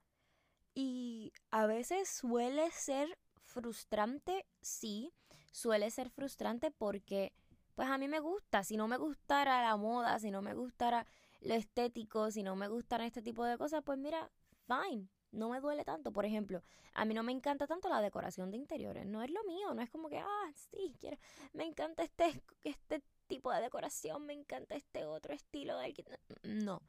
Y 0.74 1.32
a 1.50 1.66
veces 1.66 2.08
suele 2.08 2.70
ser 2.70 3.18
frustrante, 3.40 4.46
sí, 4.60 5.12
suele 5.50 5.90
ser 5.90 6.10
frustrante 6.10 6.70
porque 6.70 7.32
pues 7.74 7.88
a 7.88 7.98
mí 7.98 8.08
me 8.08 8.20
gusta, 8.20 8.64
si 8.64 8.76
no 8.76 8.88
me 8.88 8.96
gustara 8.96 9.62
la 9.62 9.76
moda, 9.76 10.18
si 10.18 10.30
no 10.30 10.42
me 10.42 10.54
gustara 10.54 11.06
lo 11.40 11.54
estético, 11.54 12.30
si 12.30 12.42
no 12.42 12.56
me 12.56 12.68
gustaran 12.68 13.06
este 13.06 13.22
tipo 13.22 13.44
de 13.44 13.56
cosas, 13.56 13.82
pues 13.84 13.98
mira, 13.98 14.30
fine, 14.66 15.08
no 15.32 15.48
me 15.48 15.60
duele 15.60 15.84
tanto. 15.84 16.12
Por 16.12 16.24
ejemplo, 16.24 16.62
a 16.94 17.04
mí 17.04 17.14
no 17.14 17.22
me 17.22 17.32
encanta 17.32 17.66
tanto 17.66 17.88
la 17.88 18.00
decoración 18.00 18.50
de 18.50 18.56
interiores. 18.56 19.06
No 19.06 19.22
es 19.22 19.30
lo 19.30 19.42
mío, 19.44 19.74
no 19.74 19.82
es 19.82 19.90
como 19.90 20.08
que, 20.08 20.18
ah, 20.18 20.52
sí, 20.54 20.94
quiero, 20.98 21.18
me 21.52 21.64
encanta 21.64 22.02
este, 22.02 22.42
este 22.64 23.02
tipo 23.26 23.52
de 23.52 23.60
decoración, 23.60 24.24
me 24.26 24.32
encanta 24.32 24.74
este 24.74 25.04
otro 25.04 25.34
estilo 25.34 25.78
de 25.78 25.94
No. 26.42 26.82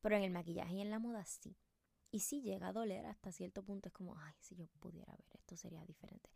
Pero 0.00 0.16
en 0.16 0.22
el 0.22 0.30
maquillaje 0.30 0.74
y 0.74 0.80
en 0.80 0.90
la 0.90 0.98
moda 0.98 1.24
sí. 1.24 1.56
Y 2.12 2.20
sí 2.20 2.42
llega 2.42 2.68
a 2.68 2.72
doler 2.72 3.06
hasta 3.06 3.30
cierto 3.30 3.62
punto. 3.62 3.88
Es 3.88 3.92
como, 3.92 4.16
ay, 4.18 4.34
si 4.40 4.56
yo 4.56 4.66
pudiera 4.80 5.12
ver 5.12 5.26
esto 5.32 5.56
sería 5.56 5.84
diferente. 5.84 6.30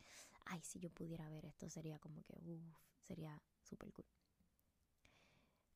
Ay, 0.44 0.60
si 0.62 0.78
yo 0.78 0.90
pudiera 0.90 1.28
ver 1.28 1.46
esto 1.46 1.68
sería 1.68 1.98
como 1.98 2.22
que, 2.22 2.38
uff, 2.38 2.78
sería 3.00 3.42
súper 3.62 3.92
cool. 3.92 4.06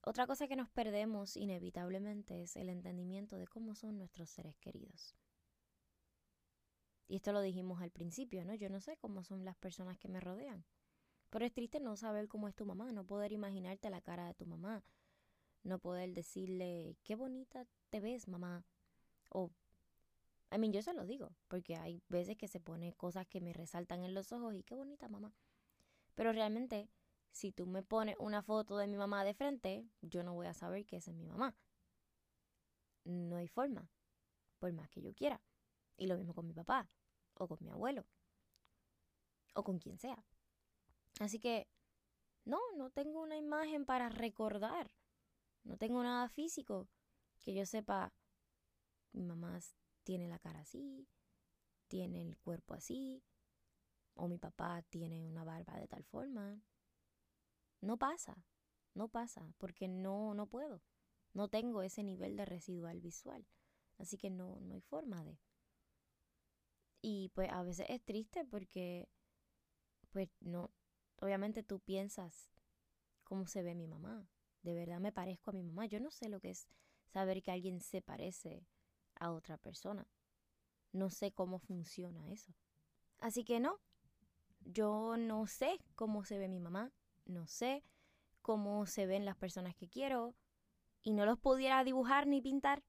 Otra 0.02 0.26
cosa 0.26 0.46
que 0.46 0.56
nos 0.56 0.70
perdemos 0.70 1.36
inevitablemente 1.36 2.42
es 2.42 2.56
el 2.56 2.68
entendimiento 2.68 3.36
de 3.36 3.46
cómo 3.46 3.74
son 3.74 3.98
nuestros 3.98 4.30
seres 4.30 4.56
queridos. 4.58 5.16
Y 7.08 7.16
esto 7.16 7.32
lo 7.32 7.40
dijimos 7.40 7.80
al 7.80 7.90
principio, 7.90 8.44
¿no? 8.44 8.54
Yo 8.54 8.68
no 8.68 8.80
sé 8.80 8.98
cómo 8.98 9.24
son 9.24 9.44
las 9.46 9.56
personas 9.56 9.98
que 9.98 10.08
me 10.08 10.20
rodean. 10.20 10.64
Pero 11.30 11.46
es 11.46 11.52
triste 11.52 11.80
no 11.80 11.96
saber 11.96 12.28
cómo 12.28 12.48
es 12.48 12.54
tu 12.54 12.66
mamá, 12.66 12.92
no 12.92 13.04
poder 13.04 13.32
imaginarte 13.32 13.88
la 13.88 14.02
cara 14.02 14.26
de 14.26 14.34
tu 14.34 14.44
mamá, 14.44 14.84
no 15.62 15.78
poder 15.78 16.12
decirle, 16.12 16.96
qué 17.04 17.16
bonita 17.16 17.66
te 17.88 18.00
ves, 18.00 18.28
mamá. 18.28 18.64
O, 19.30 19.50
a 20.50 20.58
mí 20.58 20.70
yo 20.70 20.82
se 20.82 20.92
lo 20.92 21.06
digo, 21.06 21.34
porque 21.48 21.76
hay 21.76 22.02
veces 22.08 22.36
que 22.36 22.46
se 22.46 22.60
pone 22.60 22.92
cosas 22.92 23.26
que 23.26 23.40
me 23.40 23.54
resaltan 23.54 24.04
en 24.04 24.14
los 24.14 24.32
ojos 24.32 24.54
y 24.54 24.62
qué 24.62 24.74
bonita 24.74 25.08
mamá. 25.08 25.32
Pero 26.14 26.32
realmente, 26.32 26.90
si 27.32 27.52
tú 27.52 27.66
me 27.66 27.82
pones 27.82 28.16
una 28.18 28.42
foto 28.42 28.76
de 28.76 28.86
mi 28.86 28.98
mamá 28.98 29.24
de 29.24 29.34
frente, 29.34 29.86
yo 30.02 30.22
no 30.22 30.34
voy 30.34 30.46
a 30.46 30.54
saber 30.54 30.84
que 30.84 30.96
esa 30.96 31.10
es 31.10 31.16
mi 31.16 31.26
mamá. 31.26 31.54
No 33.04 33.36
hay 33.36 33.48
forma, 33.48 33.88
por 34.58 34.72
más 34.74 34.90
que 34.90 35.00
yo 35.00 35.14
quiera. 35.14 35.40
Y 35.96 36.06
lo 36.06 36.16
mismo 36.16 36.34
con 36.34 36.46
mi 36.46 36.52
papá 36.52 36.88
o 37.38 37.48
con 37.48 37.58
mi 37.60 37.70
abuelo 37.70 38.06
o 39.54 39.64
con 39.64 39.78
quien 39.78 39.98
sea. 39.98 40.24
Así 41.20 41.38
que 41.40 41.68
no, 42.44 42.58
no 42.76 42.90
tengo 42.90 43.20
una 43.20 43.36
imagen 43.36 43.84
para 43.84 44.08
recordar. 44.08 44.90
No 45.64 45.76
tengo 45.76 46.02
nada 46.02 46.28
físico 46.28 46.88
que 47.40 47.54
yo 47.54 47.66
sepa. 47.66 48.12
Mi 49.12 49.24
mamá 49.24 49.58
tiene 50.04 50.28
la 50.28 50.38
cara 50.38 50.60
así, 50.60 51.08
tiene 51.88 52.22
el 52.22 52.36
cuerpo 52.38 52.74
así, 52.74 53.22
o 54.14 54.28
mi 54.28 54.38
papá 54.38 54.82
tiene 54.90 55.26
una 55.26 55.44
barba 55.44 55.74
de 55.76 55.88
tal 55.88 56.04
forma. 56.04 56.60
No 57.80 57.96
pasa, 57.96 58.44
no 58.94 59.08
pasa, 59.08 59.52
porque 59.58 59.88
no, 59.88 60.34
no 60.34 60.46
puedo. 60.46 60.82
No 61.32 61.48
tengo 61.48 61.82
ese 61.82 62.02
nivel 62.02 62.36
de 62.36 62.44
residual 62.44 63.00
visual. 63.00 63.46
Así 63.98 64.16
que 64.16 64.30
no, 64.30 64.60
no 64.60 64.74
hay 64.74 64.80
forma 64.80 65.24
de. 65.24 65.38
Y 67.00 67.30
pues 67.34 67.50
a 67.50 67.62
veces 67.62 67.86
es 67.88 68.02
triste 68.02 68.44
porque, 68.44 69.08
pues 70.10 70.28
no, 70.40 70.70
obviamente 71.20 71.62
tú 71.62 71.80
piensas 71.80 72.50
cómo 73.24 73.46
se 73.46 73.62
ve 73.62 73.74
mi 73.74 73.86
mamá. 73.86 74.28
De 74.62 74.74
verdad 74.74 75.00
me 75.00 75.12
parezco 75.12 75.50
a 75.50 75.54
mi 75.54 75.62
mamá. 75.62 75.86
Yo 75.86 76.00
no 76.00 76.10
sé 76.10 76.28
lo 76.28 76.40
que 76.40 76.50
es 76.50 76.68
saber 77.06 77.42
que 77.42 77.50
alguien 77.50 77.80
se 77.80 78.02
parece 78.02 78.66
a 79.14 79.32
otra 79.32 79.56
persona. 79.58 80.06
No 80.92 81.10
sé 81.10 81.32
cómo 81.32 81.58
funciona 81.58 82.28
eso. 82.28 82.52
Así 83.20 83.44
que 83.44 83.60
no, 83.60 83.80
yo 84.60 85.16
no 85.16 85.46
sé 85.46 85.78
cómo 85.94 86.24
se 86.24 86.38
ve 86.38 86.48
mi 86.48 86.60
mamá, 86.60 86.92
no 87.26 87.46
sé 87.46 87.84
cómo 88.42 88.86
se 88.86 89.06
ven 89.06 89.24
las 89.24 89.36
personas 89.36 89.74
que 89.74 89.88
quiero 89.88 90.34
y 91.02 91.12
no 91.12 91.26
los 91.26 91.38
pudiera 91.38 91.82
dibujar 91.84 92.26
ni 92.26 92.40
pintar, 92.40 92.82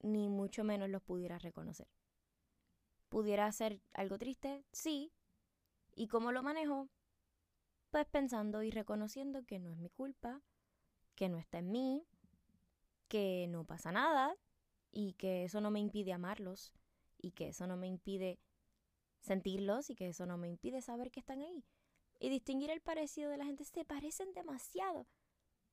ni 0.00 0.28
mucho 0.28 0.64
menos 0.64 0.88
los 0.88 1.02
pudiera 1.02 1.38
reconocer. 1.38 1.88
¿Pudiera 3.14 3.52
ser 3.52 3.80
algo 3.92 4.18
triste? 4.18 4.64
Sí. 4.72 5.12
¿Y 5.94 6.08
cómo 6.08 6.32
lo 6.32 6.42
manejo? 6.42 6.88
Pues 7.92 8.06
pensando 8.06 8.64
y 8.64 8.72
reconociendo 8.72 9.44
que 9.44 9.60
no 9.60 9.70
es 9.70 9.76
mi 9.76 9.88
culpa, 9.88 10.42
que 11.14 11.28
no 11.28 11.38
está 11.38 11.58
en 11.58 11.70
mí, 11.70 12.08
que 13.06 13.46
no 13.48 13.64
pasa 13.64 13.92
nada 13.92 14.34
y 14.90 15.12
que 15.12 15.44
eso 15.44 15.60
no 15.60 15.70
me 15.70 15.78
impide 15.78 16.12
amarlos 16.12 16.74
y 17.16 17.30
que 17.30 17.50
eso 17.50 17.68
no 17.68 17.76
me 17.76 17.86
impide 17.86 18.40
sentirlos 19.20 19.90
y 19.90 19.94
que 19.94 20.08
eso 20.08 20.26
no 20.26 20.36
me 20.36 20.48
impide 20.48 20.82
saber 20.82 21.12
que 21.12 21.20
están 21.20 21.40
ahí. 21.40 21.64
Y 22.18 22.30
distinguir 22.30 22.70
el 22.70 22.80
parecido 22.80 23.30
de 23.30 23.36
la 23.36 23.44
gente, 23.44 23.62
se 23.62 23.84
parecen 23.84 24.32
demasiado. 24.32 25.06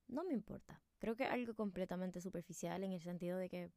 No 0.08 0.24
me 0.24 0.36
importa. 0.36 0.80
Creo 1.00 1.16
que 1.16 1.24
es 1.24 1.32
algo 1.32 1.56
completamente 1.56 2.22
superficial 2.22 2.84
en 2.84 2.92
el 2.92 3.02
sentido 3.02 3.40
de 3.40 3.50
que 3.50 3.72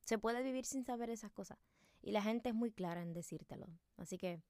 se 0.00 0.16
puede 0.16 0.42
vivir 0.42 0.64
sin 0.64 0.82
saber 0.82 1.10
esas 1.10 1.32
cosas. 1.32 1.58
Y 2.06 2.12
la 2.12 2.22
gente 2.22 2.50
es 2.50 2.54
muy 2.54 2.70
clara 2.70 3.02
en 3.02 3.12
decírtelo. 3.12 3.66
Así 3.96 4.16
que, 4.16 4.40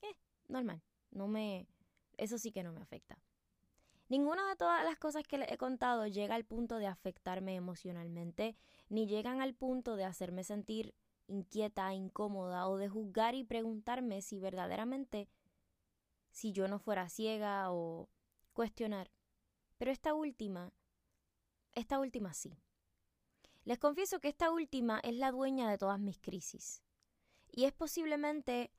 eh, 0.00 0.16
normal. 0.46 0.80
No 1.10 1.26
me, 1.26 1.66
eso 2.16 2.38
sí 2.38 2.52
que 2.52 2.62
no 2.62 2.72
me 2.72 2.80
afecta. 2.80 3.18
Ninguna 4.08 4.48
de 4.48 4.54
todas 4.54 4.84
las 4.84 4.96
cosas 4.96 5.24
que 5.26 5.38
les 5.38 5.50
he 5.50 5.58
contado 5.58 6.06
llega 6.06 6.36
al 6.36 6.44
punto 6.44 6.76
de 6.76 6.86
afectarme 6.86 7.56
emocionalmente, 7.56 8.56
ni 8.88 9.08
llegan 9.08 9.40
al 9.40 9.54
punto 9.54 9.96
de 9.96 10.04
hacerme 10.04 10.44
sentir 10.44 10.94
inquieta, 11.26 11.92
incómoda 11.94 12.68
o 12.68 12.76
de 12.76 12.88
juzgar 12.88 13.34
y 13.34 13.42
preguntarme 13.42 14.22
si 14.22 14.38
verdaderamente, 14.38 15.28
si 16.30 16.52
yo 16.52 16.68
no 16.68 16.78
fuera 16.78 17.08
ciega 17.08 17.72
o 17.72 18.08
cuestionar. 18.52 19.10
Pero 19.78 19.90
esta 19.90 20.14
última, 20.14 20.72
esta 21.72 21.98
última 21.98 22.32
sí. 22.34 22.56
Les 23.64 23.78
confieso 23.78 24.20
que 24.20 24.28
esta 24.28 24.50
última 24.50 25.00
es 25.00 25.14
la 25.14 25.30
dueña 25.30 25.70
de 25.70 25.78
todas 25.78 26.00
mis 26.00 26.18
crisis. 26.18 26.82
Y 27.50 27.64
es 27.64 27.72
posiblemente 27.72 28.72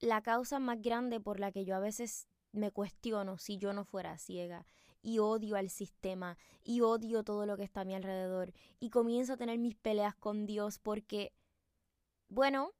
la 0.00 0.22
causa 0.22 0.58
más 0.58 0.80
grande 0.80 1.20
por 1.20 1.40
la 1.40 1.52
que 1.52 1.64
yo 1.64 1.76
a 1.76 1.80
veces 1.80 2.28
me 2.52 2.70
cuestiono 2.70 3.38
si 3.38 3.58
yo 3.58 3.72
no 3.72 3.84
fuera 3.84 4.16
ciega 4.18 4.66
y 5.02 5.18
odio 5.18 5.56
al 5.56 5.68
sistema 5.68 6.38
y 6.62 6.80
odio 6.80 7.24
todo 7.24 7.44
lo 7.44 7.56
que 7.56 7.64
está 7.64 7.82
a 7.82 7.84
mi 7.84 7.94
alrededor 7.94 8.52
y 8.80 8.90
comienzo 8.90 9.34
a 9.34 9.36
tener 9.36 9.58
mis 9.58 9.74
peleas 9.74 10.14
con 10.14 10.46
Dios 10.46 10.78
porque, 10.78 11.32
bueno, 12.28 12.72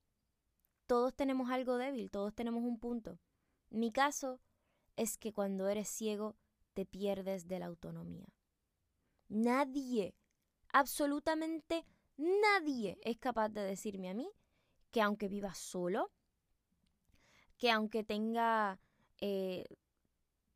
todos 0.86 1.14
tenemos 1.14 1.50
algo 1.50 1.76
débil, 1.76 2.10
todos 2.10 2.34
tenemos 2.34 2.62
un 2.62 2.78
punto. 2.78 3.18
Mi 3.68 3.92
caso 3.92 4.40
es 4.96 5.18
que 5.18 5.32
cuando 5.32 5.68
eres 5.68 5.88
ciego 5.88 6.36
te 6.72 6.86
pierdes 6.86 7.48
de 7.48 7.58
la 7.58 7.66
autonomía. 7.66 8.26
Nadie, 9.28 10.14
absolutamente 10.74 11.86
nadie 12.16 12.98
es 13.02 13.16
capaz 13.18 13.48
de 13.48 13.62
decirme 13.62 14.10
a 14.10 14.14
mí 14.14 14.28
que 14.90 15.00
aunque 15.00 15.28
viva 15.28 15.54
solo, 15.54 16.10
que 17.56 17.70
aunque 17.70 18.02
tenga 18.02 18.80
eh, 19.20 19.64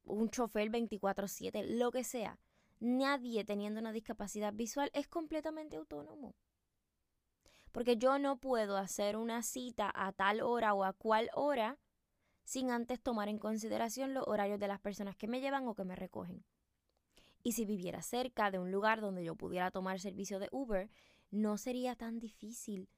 un 0.05 0.29
chofer 0.29 0.71
24/7, 0.71 1.65
lo 1.79 1.91
que 1.93 2.03
sea, 2.03 2.39
nadie 2.81 3.45
teniendo 3.45 3.81
una 3.81 3.93
discapacidad 3.93 4.53
visual 4.53 4.91
es 4.93 5.07
completamente 5.07 5.77
autónomo. 5.77 6.35
Porque 7.71 7.97
yo 7.97 8.19
no 8.19 8.39
puedo 8.39 8.77
hacer 8.77 9.17
una 9.17 9.43
cita 9.43 9.91
a 9.95 10.13
tal 10.13 10.41
hora 10.41 10.75
o 10.75 10.83
a 10.85 10.95
cual 10.95 11.31
hora 11.35 11.79
sin 12.43 12.71
antes 12.71 13.01
tomar 13.01 13.29
en 13.29 13.39
consideración 13.39 14.15
los 14.15 14.27
horarios 14.27 14.59
de 14.59 14.69
las 14.69 14.81
personas 14.81 15.17
que 15.17 15.29
me 15.29 15.41
llevan 15.41 15.69
o 15.69 15.75
que 15.75 15.85
me 15.85 15.95
recogen. 15.95 16.45
Y 17.43 17.53
si 17.53 17.65
viviera 17.65 18.03
cerca 18.03 18.51
de 18.51 18.59
un 18.59 18.71
lugar 18.71 19.01
donde 19.01 19.25
yo 19.25 19.35
pudiera 19.37 19.71
tomar 19.71 20.01
servicio 20.01 20.39
de 20.39 20.49
Uber, 20.51 20.91
no 21.31 21.57
sería 21.57 21.95
tan 21.95 22.19
difícil, 22.19 22.89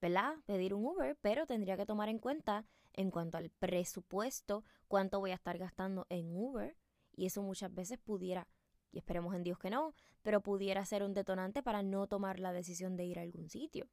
¿verdad? 0.00 0.34
Pedir 0.46 0.74
un 0.74 0.84
Uber, 0.84 1.16
pero 1.20 1.46
tendría 1.46 1.76
que 1.76 1.86
tomar 1.86 2.08
en 2.08 2.18
cuenta 2.18 2.66
en 2.92 3.10
cuanto 3.10 3.38
al 3.38 3.50
presupuesto, 3.50 4.64
cuánto 4.88 5.20
voy 5.20 5.30
a 5.30 5.34
estar 5.34 5.58
gastando 5.58 6.06
en 6.08 6.34
Uber. 6.34 6.76
Y 7.14 7.26
eso 7.26 7.42
muchas 7.42 7.72
veces 7.72 7.98
pudiera, 7.98 8.48
y 8.92 8.98
esperemos 8.98 9.34
en 9.34 9.42
Dios 9.42 9.58
que 9.58 9.70
no, 9.70 9.94
pero 10.22 10.42
pudiera 10.42 10.84
ser 10.84 11.02
un 11.02 11.14
detonante 11.14 11.62
para 11.62 11.82
no 11.82 12.06
tomar 12.06 12.40
la 12.40 12.52
decisión 12.52 12.96
de 12.96 13.04
ir 13.04 13.18
a 13.18 13.22
algún 13.22 13.48
sitio. 13.48 13.88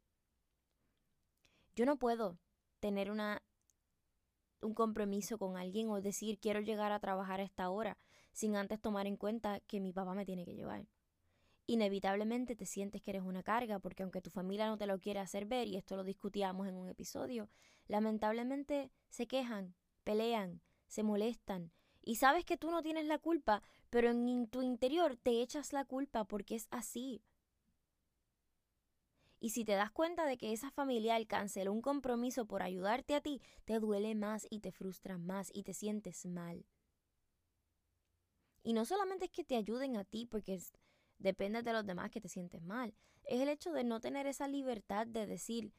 Yo 1.75 1.85
no 1.85 1.97
puedo 1.97 2.37
tener 2.79 3.09
una, 3.11 3.41
un 4.61 4.73
compromiso 4.73 5.37
con 5.37 5.57
alguien 5.57 5.89
o 5.89 6.01
decir 6.01 6.39
quiero 6.39 6.59
llegar 6.59 6.91
a 6.91 6.99
trabajar 6.99 7.39
a 7.39 7.43
esta 7.43 7.69
hora 7.69 7.97
sin 8.33 8.55
antes 8.57 8.81
tomar 8.81 9.07
en 9.07 9.15
cuenta 9.15 9.61
que 9.61 9.79
mi 9.79 9.93
papá 9.93 10.13
me 10.13 10.25
tiene 10.25 10.45
que 10.45 10.55
llevar 10.55 10.85
inevitablemente 11.65 12.55
te 12.55 12.65
sientes 12.65 13.01
que 13.01 13.11
eres 13.11 13.23
una 13.23 13.43
carga, 13.43 13.79
porque 13.79 14.03
aunque 14.03 14.21
tu 14.21 14.29
familia 14.29 14.67
no 14.67 14.77
te 14.77 14.87
lo 14.87 14.99
quiere 14.99 15.19
hacer 15.19 15.45
ver, 15.45 15.67
y 15.67 15.77
esto 15.77 15.95
lo 15.95 16.03
discutíamos 16.03 16.67
en 16.67 16.75
un 16.75 16.89
episodio, 16.89 17.49
lamentablemente 17.87 18.91
se 19.09 19.27
quejan, 19.27 19.75
pelean, 20.03 20.61
se 20.87 21.03
molestan, 21.03 21.71
y 22.01 22.17
sabes 22.17 22.43
que 22.43 22.57
tú 22.57 22.69
no 22.69 22.81
tienes 22.81 23.05
la 23.05 23.17
culpa, 23.17 23.63
pero 23.89 24.09
en 24.09 24.47
tu 24.47 24.61
interior 24.61 25.15
te 25.15 25.41
echas 25.41 25.71
la 25.71 25.85
culpa 25.85 26.25
porque 26.25 26.55
es 26.55 26.67
así. 26.69 27.23
Y 29.39 29.49
si 29.49 29.65
te 29.65 29.73
das 29.73 29.91
cuenta 29.91 30.25
de 30.25 30.37
que 30.37 30.53
esa 30.53 30.71
familiar 30.71 31.25
canceló 31.27 31.73
un 31.73 31.81
compromiso 31.81 32.45
por 32.45 32.61
ayudarte 32.61 33.15
a 33.15 33.21
ti, 33.21 33.41
te 33.65 33.79
duele 33.79 34.15
más 34.15 34.47
y 34.49 34.59
te 34.59 34.71
frustra 34.71 35.17
más 35.17 35.49
y 35.53 35.63
te 35.63 35.73
sientes 35.73 36.25
mal. 36.25 36.65
Y 38.63 38.73
no 38.73 38.85
solamente 38.85 39.25
es 39.25 39.31
que 39.31 39.43
te 39.43 39.57
ayuden 39.57 39.97
a 39.97 40.05
ti 40.05 40.25
porque 40.25 40.59
depende 41.19 41.61
de 41.61 41.73
los 41.73 41.85
demás 41.85 42.09
que 42.09 42.21
te 42.21 42.29
sientes 42.29 42.63
mal. 42.63 42.93
Es 43.25 43.41
el 43.41 43.49
hecho 43.49 43.71
de 43.73 43.83
no 43.83 43.99
tener 43.99 44.25
esa 44.25 44.47
libertad 44.47 45.05
de 45.05 45.27
decir, 45.27 45.73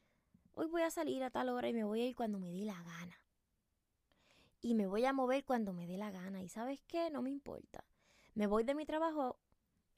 hoy 0.52 0.66
voy 0.68 0.82
a 0.82 0.90
salir 0.90 1.22
a 1.22 1.30
tal 1.30 1.48
hora 1.48 1.68
y 1.68 1.72
me 1.72 1.84
voy 1.84 2.02
a 2.02 2.06
ir 2.06 2.14
cuando 2.14 2.38
me 2.38 2.50
dé 2.50 2.64
la 2.64 2.82
gana. 2.82 3.20
Y 4.60 4.74
me 4.74 4.86
voy 4.86 5.04
a 5.04 5.12
mover 5.12 5.44
cuando 5.44 5.72
me 5.72 5.86
dé 5.86 5.96
la 5.96 6.10
gana. 6.10 6.42
Y 6.42 6.48
sabes 6.48 6.82
qué, 6.86 7.10
no 7.10 7.22
me 7.22 7.30
importa. 7.30 7.84
Me 8.34 8.46
voy 8.46 8.64
de 8.64 8.74
mi 8.74 8.86
trabajo. 8.86 9.38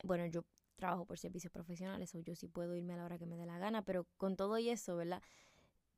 Bueno, 0.03 0.27
yo 0.27 0.44
trabajo 0.77 1.07
por 1.07 1.18
servicios 1.18 1.53
profesionales 1.53 2.14
o 2.14 2.20
yo 2.20 2.35
sí 2.35 2.49
puedo 2.49 2.75
irme 2.75 2.94
a 2.94 2.96
la 2.99 3.05
hora 3.05 3.18
que 3.18 3.27
me 3.27 3.37
dé 3.37 3.46
la 3.46 3.59
gana, 3.59 3.83
pero 3.85 4.07
con 4.16 4.37
todo 4.37 4.59
y 4.59 4.68
eso, 4.68 4.96
¿verdad? 4.96 5.22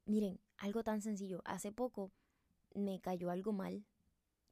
Miren, 0.05 0.41
algo 0.57 0.83
tan 0.85 1.03
sencillo. 1.03 1.43
Hace 1.45 1.73
poco 1.73 2.13
me 2.75 3.01
cayó 3.01 3.31
algo 3.31 3.53
mal. 3.53 3.85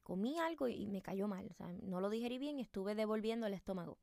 Comí 0.07 0.39
algo 0.39 0.69
y 0.69 0.87
me 0.87 1.03
cayó 1.03 1.27
mal. 1.27 1.49
O 1.51 1.55
sea, 1.55 1.67
no 1.83 2.01
lo 2.01 2.09
digerí 2.09 2.39
bien 2.39 2.61
y 2.61 2.63
estuve 2.63 2.95
devolviendo 2.95 3.49
el 3.49 3.55
estómago. 3.55 3.99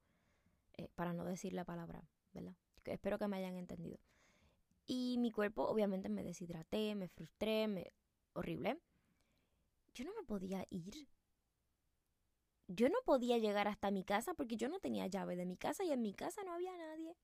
Eh, 0.73 0.89
para 0.95 1.13
no 1.13 1.23
decir 1.23 1.53
la 1.53 1.63
palabra, 1.63 2.03
¿verdad? 2.33 2.53
espero 2.83 3.17
que 3.17 3.29
me 3.29 3.37
hayan 3.37 3.55
entendido. 3.55 3.97
Y 4.85 5.17
mi 5.19 5.31
cuerpo, 5.31 5.63
obviamente, 5.65 6.09
me 6.09 6.21
deshidraté, 6.21 6.93
me 6.95 7.07
frustré, 7.07 7.69
me... 7.69 7.93
horrible. 8.33 8.81
Yo 9.93 10.03
no 10.03 10.11
me 10.13 10.23
podía 10.23 10.67
ir. 10.69 11.07
Yo 12.67 12.89
no 12.89 12.97
podía 13.05 13.37
llegar 13.37 13.69
hasta 13.69 13.89
mi 13.89 14.03
casa 14.03 14.33
porque 14.33 14.57
yo 14.57 14.67
no 14.67 14.81
tenía 14.81 15.07
llave 15.07 15.37
de 15.37 15.45
mi 15.45 15.55
casa 15.55 15.85
y 15.85 15.91
en 15.93 16.01
mi 16.01 16.13
casa 16.13 16.43
no 16.43 16.51
había 16.51 16.75
nadie. 16.75 17.15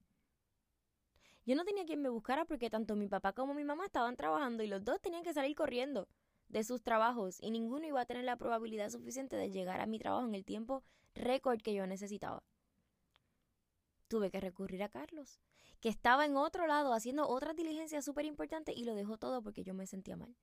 Yo 1.45 1.57
no 1.57 1.65
tenía 1.65 1.83
quien 1.83 2.01
me 2.01 2.07
buscara 2.07 2.45
porque 2.45 2.69
tanto 2.69 2.95
mi 2.95 3.09
papá 3.09 3.33
como 3.33 3.53
mi 3.53 3.65
mamá 3.65 3.87
estaban 3.87 4.15
trabajando 4.15 4.63
y 4.63 4.67
los 4.67 4.85
dos 4.85 5.01
tenían 5.01 5.23
que 5.23 5.33
salir 5.33 5.53
corriendo 5.53 6.07
de 6.49 6.63
sus 6.63 6.81
trabajos 6.81 7.37
y 7.41 7.51
ninguno 7.51 7.87
iba 7.87 8.01
a 8.01 8.05
tener 8.05 8.25
la 8.25 8.35
probabilidad 8.35 8.89
suficiente 8.89 9.35
de 9.37 9.49
llegar 9.49 9.81
a 9.81 9.85
mi 9.85 9.99
trabajo 9.99 10.27
en 10.27 10.35
el 10.35 10.45
tiempo 10.45 10.83
récord 11.15 11.61
que 11.61 11.73
yo 11.73 11.87
necesitaba 11.87 12.43
tuve 14.09 14.31
que 14.31 14.41
recurrir 14.41 14.83
a 14.83 14.89
Carlos, 14.89 15.39
que 15.79 15.87
estaba 15.87 16.25
en 16.25 16.35
otro 16.35 16.67
lado 16.67 16.91
haciendo 16.91 17.29
otra 17.29 17.53
diligencia 17.53 18.01
súper 18.01 18.25
importante 18.25 18.73
y 18.75 18.83
lo 18.83 18.95
dejó 18.95 19.17
todo 19.17 19.41
porque 19.41 19.63
yo 19.63 19.73
me 19.73 19.87
sentía 19.87 20.17
mal. 20.17 20.35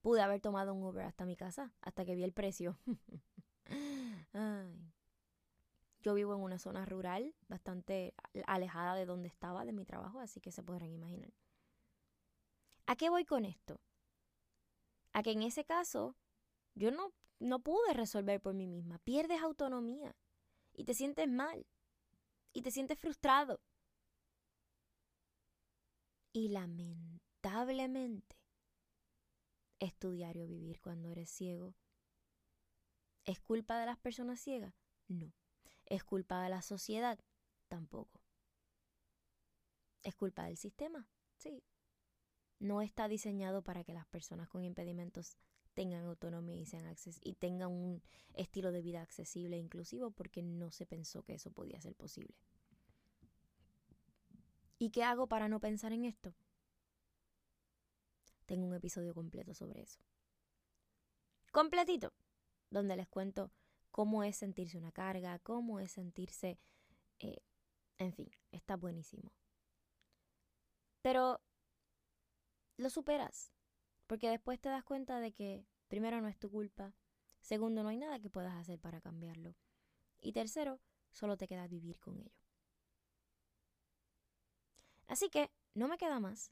Pude 0.00 0.22
haber 0.22 0.40
tomado 0.40 0.72
un 0.72 0.82
Uber 0.82 1.04
hasta 1.04 1.26
mi 1.26 1.36
casa, 1.36 1.74
hasta 1.82 2.06
que 2.06 2.14
vi 2.14 2.22
el 2.22 2.32
precio. 2.32 2.78
Yo 6.02 6.12
vivo 6.12 6.34
en 6.34 6.42
una 6.42 6.58
zona 6.58 6.84
rural, 6.84 7.34
bastante 7.48 8.12
alejada 8.46 8.94
de 8.94 9.06
donde 9.06 9.28
estaba, 9.28 9.64
de 9.64 9.72
mi 9.72 9.86
trabajo, 9.86 10.20
así 10.20 10.38
que 10.38 10.52
se 10.52 10.62
podrán 10.62 10.92
imaginar. 10.92 11.32
¿A 12.84 12.94
qué 12.94 13.08
voy 13.08 13.24
con 13.24 13.46
esto? 13.46 13.80
A 15.14 15.22
que 15.22 15.30
en 15.30 15.42
ese 15.42 15.64
caso 15.64 16.16
yo 16.74 16.90
no, 16.90 17.14
no 17.38 17.60
pude 17.60 17.94
resolver 17.94 18.40
por 18.42 18.52
mí 18.52 18.66
misma. 18.66 18.98
Pierdes 18.98 19.40
autonomía 19.40 20.14
y 20.74 20.84
te 20.84 20.92
sientes 20.92 21.28
mal 21.28 21.66
y 22.52 22.62
te 22.62 22.70
sientes 22.70 22.98
frustrado. 22.98 23.60
Y 26.32 26.48
lamentablemente, 26.48 28.36
estudiar 29.78 30.36
o 30.38 30.46
vivir 30.48 30.80
cuando 30.80 31.10
eres 31.10 31.30
ciego. 31.30 31.76
¿Es 33.24 33.40
culpa 33.40 33.78
de 33.78 33.86
las 33.86 33.98
personas 33.98 34.40
ciegas? 34.40 34.74
No. 35.06 35.32
¿Es 35.86 36.02
culpa 36.02 36.42
de 36.42 36.50
la 36.50 36.60
sociedad? 36.60 37.18
Tampoco. 37.68 38.20
¿Es 40.02 40.14
culpa 40.16 40.44
del 40.44 40.56
sistema? 40.56 41.08
Sí. 41.38 41.62
No 42.58 42.82
está 42.82 43.08
diseñado 43.08 43.62
para 43.62 43.84
que 43.84 43.92
las 43.92 44.06
personas 44.06 44.48
con 44.48 44.64
impedimentos 44.64 45.36
tengan 45.74 46.04
autonomía 46.04 46.56
y, 46.56 46.66
sean 46.66 46.94
y 47.22 47.34
tengan 47.34 47.70
un 47.70 48.02
estilo 48.34 48.72
de 48.72 48.80
vida 48.80 49.02
accesible 49.02 49.56
e 49.56 49.60
inclusivo 49.60 50.10
porque 50.10 50.42
no 50.42 50.70
se 50.70 50.86
pensó 50.86 51.22
que 51.24 51.34
eso 51.34 51.50
podía 51.50 51.80
ser 51.80 51.94
posible. 51.94 52.36
¿Y 54.78 54.90
qué 54.90 55.02
hago 55.02 55.26
para 55.26 55.48
no 55.48 55.60
pensar 55.60 55.92
en 55.92 56.04
esto? 56.04 56.34
Tengo 58.46 58.66
un 58.66 58.74
episodio 58.74 59.14
completo 59.14 59.54
sobre 59.54 59.82
eso. 59.82 60.00
Completito, 61.52 62.12
donde 62.70 62.96
les 62.96 63.08
cuento 63.08 63.52
cómo 63.90 64.24
es 64.24 64.36
sentirse 64.36 64.76
una 64.76 64.92
carga, 64.92 65.38
cómo 65.38 65.80
es 65.80 65.92
sentirse 65.92 66.58
eh, 67.20 67.38
En 67.98 68.12
fin, 68.12 68.30
está 68.50 68.76
buenísimo. 68.76 69.32
Pero 71.00 71.40
lo 72.76 72.90
superas, 72.90 73.52
porque 74.06 74.28
después 74.28 74.60
te 74.60 74.68
das 74.68 74.84
cuenta 74.84 75.20
de 75.20 75.32
que, 75.32 75.66
primero, 75.88 76.20
no 76.20 76.28
es 76.28 76.38
tu 76.38 76.50
culpa, 76.50 76.94
segundo, 77.40 77.82
no 77.82 77.88
hay 77.88 77.98
nada 77.98 78.18
que 78.18 78.30
puedas 78.30 78.54
hacer 78.54 78.78
para 78.78 79.00
cambiarlo, 79.00 79.54
y 80.20 80.32
tercero, 80.32 80.80
solo 81.10 81.36
te 81.36 81.46
queda 81.48 81.66
vivir 81.68 81.98
con 82.00 82.18
ello. 82.18 82.34
Así 85.06 85.28
que 85.28 85.50
no 85.74 85.88
me 85.88 85.98
queda 85.98 86.18
más 86.18 86.50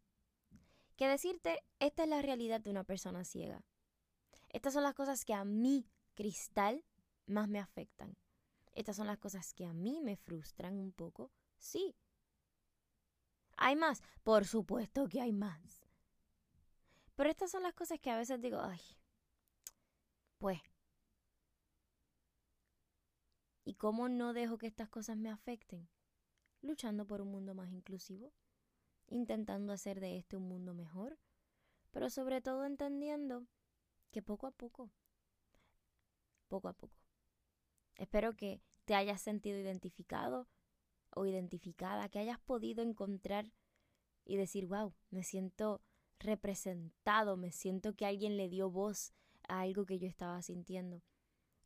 que 0.96 1.08
decirte, 1.08 1.64
esta 1.78 2.04
es 2.04 2.08
la 2.08 2.22
realidad 2.22 2.60
de 2.60 2.70
una 2.70 2.84
persona 2.84 3.24
ciega. 3.24 3.64
Estas 4.50 4.74
son 4.74 4.82
las 4.82 4.94
cosas 4.94 5.24
que 5.24 5.34
a 5.34 5.44
mí, 5.44 5.90
Cristal, 6.14 6.84
más 7.26 7.48
me 7.48 7.58
afectan. 7.58 8.16
Estas 8.72 8.96
son 8.96 9.06
las 9.06 9.18
cosas 9.18 9.54
que 9.54 9.66
a 9.66 9.72
mí 9.72 10.00
me 10.02 10.16
frustran 10.16 10.78
un 10.78 10.92
poco. 10.92 11.32
Sí. 11.58 11.96
¿Hay 13.56 13.76
más? 13.76 14.02
Por 14.22 14.44
supuesto 14.44 15.08
que 15.08 15.20
hay 15.20 15.32
más. 15.32 15.81
Pero 17.14 17.30
estas 17.30 17.50
son 17.50 17.62
las 17.62 17.74
cosas 17.74 18.00
que 18.00 18.10
a 18.10 18.16
veces 18.16 18.40
digo, 18.40 18.60
ay, 18.60 18.80
pues. 20.38 20.60
¿Y 23.64 23.74
cómo 23.74 24.08
no 24.08 24.32
dejo 24.32 24.58
que 24.58 24.66
estas 24.66 24.88
cosas 24.88 25.16
me 25.16 25.30
afecten? 25.30 25.88
Luchando 26.62 27.06
por 27.06 27.20
un 27.20 27.30
mundo 27.30 27.54
más 27.54 27.70
inclusivo, 27.70 28.32
intentando 29.08 29.72
hacer 29.72 30.00
de 30.00 30.16
este 30.18 30.36
un 30.36 30.48
mundo 30.48 30.74
mejor, 30.74 31.18
pero 31.90 32.10
sobre 32.10 32.40
todo 32.40 32.64
entendiendo 32.64 33.46
que 34.10 34.22
poco 34.22 34.46
a 34.46 34.50
poco, 34.50 34.90
poco 36.48 36.68
a 36.68 36.72
poco. 36.72 36.96
Espero 37.96 38.34
que 38.36 38.60
te 38.84 38.94
hayas 38.94 39.20
sentido 39.20 39.58
identificado 39.58 40.48
o 41.10 41.26
identificada, 41.26 42.08
que 42.08 42.18
hayas 42.18 42.40
podido 42.40 42.82
encontrar 42.82 43.52
y 44.24 44.36
decir, 44.36 44.66
wow, 44.66 44.94
me 45.10 45.22
siento 45.22 45.82
representado, 46.22 47.36
me 47.36 47.52
siento 47.52 47.94
que 47.94 48.06
alguien 48.06 48.36
le 48.36 48.48
dio 48.48 48.70
voz 48.70 49.12
a 49.48 49.60
algo 49.60 49.84
que 49.86 49.98
yo 49.98 50.08
estaba 50.08 50.40
sintiendo. 50.42 51.02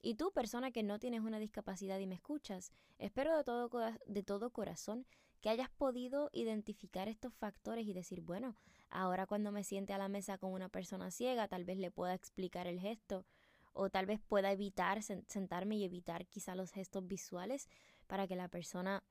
Y 0.02 0.14
tú, 0.14 0.32
persona 0.32 0.70
que 0.70 0.82
no 0.82 0.98
tienes 0.98 1.22
una 1.22 1.38
discapacidad 1.38 1.98
y 1.98 2.06
me 2.06 2.14
escuchas, 2.14 2.70
espero 2.98 3.36
de 3.36 3.44
todo, 3.44 3.70
de 4.06 4.22
todo 4.22 4.50
corazón 4.50 5.06
que 5.40 5.48
hayas 5.48 5.70
podido 5.70 6.30
identificar 6.32 7.08
estos 7.08 7.34
factores 7.34 7.86
y 7.86 7.92
decir, 7.92 8.20
bueno, 8.20 8.56
ahora 8.88 9.26
cuando 9.26 9.52
me 9.52 9.64
siente 9.64 9.92
a 9.92 9.98
la 9.98 10.08
mesa 10.08 10.38
con 10.38 10.52
una 10.52 10.68
persona 10.68 11.10
ciega, 11.10 11.48
tal 11.48 11.64
vez 11.64 11.78
le 11.78 11.90
pueda 11.90 12.14
explicar 12.14 12.66
el 12.66 12.80
gesto 12.80 13.26
o 13.72 13.90
tal 13.90 14.06
vez 14.06 14.20
pueda 14.20 14.52
evitar 14.52 15.02
sentarme 15.02 15.76
y 15.76 15.84
evitar 15.84 16.26
quizá 16.26 16.54
los 16.54 16.70
gestos 16.70 17.06
visuales 17.06 17.68
para 18.06 18.26
que 18.26 18.36
la 18.36 18.48
persona 18.48 19.04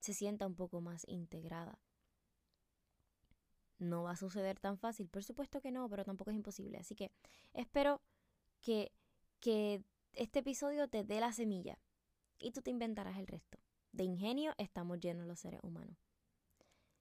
se 0.00 0.14
sienta 0.14 0.46
un 0.46 0.54
poco 0.54 0.80
más 0.80 1.04
integrada. 1.08 1.78
No 3.78 4.04
va 4.04 4.12
a 4.12 4.16
suceder 4.16 4.58
tan 4.58 4.78
fácil, 4.78 5.08
por 5.08 5.22
supuesto 5.24 5.60
que 5.60 5.70
no, 5.70 5.88
pero 5.88 6.04
tampoco 6.04 6.30
es 6.30 6.36
imposible. 6.36 6.78
Así 6.78 6.94
que 6.94 7.12
espero 7.54 8.00
que, 8.60 8.92
que 9.40 9.82
este 10.14 10.40
episodio 10.40 10.88
te 10.88 11.04
dé 11.04 11.20
la 11.20 11.32
semilla 11.32 11.78
y 12.38 12.50
tú 12.50 12.62
te 12.62 12.70
inventarás 12.70 13.18
el 13.18 13.26
resto. 13.26 13.58
De 13.92 14.04
ingenio 14.04 14.54
estamos 14.58 15.00
llenos 15.00 15.26
los 15.26 15.40
seres 15.40 15.60
humanos. 15.62 16.07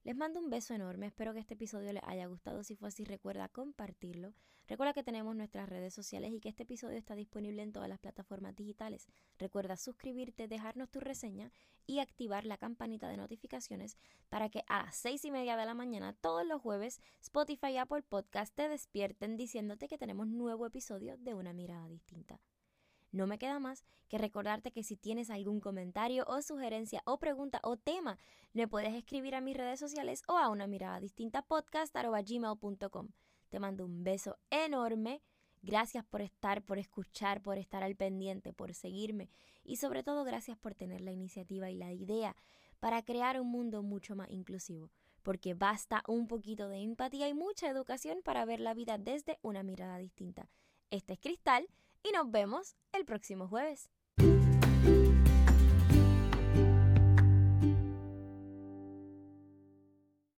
Les 0.08 0.16
mando 0.16 0.40
un 0.40 0.50
beso 0.50 0.74
enorme, 0.74 1.08
espero 1.08 1.34
que 1.34 1.42
este 1.42 1.56
episodio 1.56 1.92
les 1.92 2.02
haya 2.06 2.28
gustado. 2.28 2.64
Si 2.64 2.78
fue 2.78 2.88
así, 2.88 3.04
recuerda 3.04 3.50
compartirlo. 3.50 4.34
Recuerda 4.66 4.94
que 4.94 5.04
tenemos 5.04 5.36
nuestras 5.36 5.68
redes 5.68 5.94
sociales 5.94 6.32
y 6.32 6.40
que 6.40 6.48
este 6.48 6.64
episodio 6.64 6.98
está 6.98 7.14
disponible 7.14 7.62
en 7.62 7.74
todas 7.74 7.90
las 7.90 8.00
plataformas 8.00 8.56
digitales. 8.56 9.10
Recuerda 9.38 9.76
suscribirte, 9.76 10.48
dejarnos 10.48 10.90
tu 10.90 11.02
reseña 11.02 11.52
y 11.86 12.00
activar 12.00 12.46
la 12.46 12.56
campanita 12.56 13.10
de 13.10 13.18
notificaciones 13.18 13.98
para 14.30 14.48
que 14.48 14.64
a 14.70 14.84
las 14.84 14.96
seis 14.96 15.26
y 15.26 15.32
media 15.32 15.58
de 15.58 15.66
la 15.66 15.74
mañana 15.74 16.14
todos 16.14 16.48
los 16.48 16.62
jueves 16.62 17.02
Spotify 17.20 17.72
y 17.72 17.78
Apple 17.78 18.04
Podcast 18.04 18.56
te 18.56 18.70
despierten 18.70 19.36
diciéndote 19.36 19.90
que 19.90 19.98
tenemos 19.98 20.28
nuevo 20.28 20.66
episodio 20.66 21.18
de 21.18 21.34
Una 21.34 21.52
Mirada 21.52 21.90
Distinta. 21.90 22.40
No 23.12 23.28
me 23.28 23.38
queda 23.38 23.60
más 23.60 23.84
que 24.08 24.18
recordarte 24.18 24.72
que 24.72 24.84
si 24.84 24.98
tienes 24.98 25.30
algún 25.30 25.60
comentario 25.60 26.26
o 26.28 26.42
sugerencia 26.42 27.02
o 27.06 27.18
pregunta 27.20 27.60
o 27.64 27.78
tema, 27.78 28.18
me 28.54 28.68
puedes 28.68 28.94
escribir 28.94 29.36
a 29.36 29.42
mis 29.42 29.56
redes 29.56 29.80
sociales 29.80 30.24
o 30.28 30.38
a 30.38 30.50
una 30.50 30.68
mirada 30.68 31.00
distinta 31.00 31.42
podcast.gmail.com. 31.42 33.10
Te 33.50 33.60
mando 33.60 33.86
un 33.86 34.04
beso 34.04 34.38
enorme. 34.50 35.22
Gracias 35.62 36.06
por 36.06 36.22
estar, 36.22 36.62
por 36.64 36.78
escuchar, 36.78 37.42
por 37.42 37.58
estar 37.58 37.84
al 37.84 37.96
pendiente, 37.96 38.54
por 38.54 38.74
seguirme 38.74 39.30
y 39.64 39.78
sobre 39.78 40.04
todo 40.04 40.24
gracias 40.24 40.58
por 40.58 40.76
tener 40.76 41.02
la 41.02 41.12
iniciativa 41.12 41.70
y 41.70 41.76
la 41.76 41.92
idea 41.92 42.36
para 42.80 43.04
crear 43.04 43.40
un 43.42 43.48
mundo 43.48 43.84
mucho 43.84 44.16
más 44.16 44.30
inclusivo, 44.30 44.92
porque 45.24 45.56
basta 45.56 46.04
un 46.08 46.28
poquito 46.28 46.70
de 46.70 46.78
empatía 46.78 47.28
y 47.28 47.34
mucha 47.34 47.70
educación 47.70 48.22
para 48.24 48.46
ver 48.46 48.60
la 48.60 48.74
vida 48.74 48.98
desde 48.98 49.40
una 49.42 49.64
mirada 49.64 49.98
distinta. 49.98 50.48
Este 50.90 51.14
es 51.14 51.20
Cristal 51.20 51.68
y 52.04 52.12
nos 52.12 52.30
vemos 52.32 52.76
el 52.94 53.06
próximo 53.06 53.48
jueves. 53.48 53.90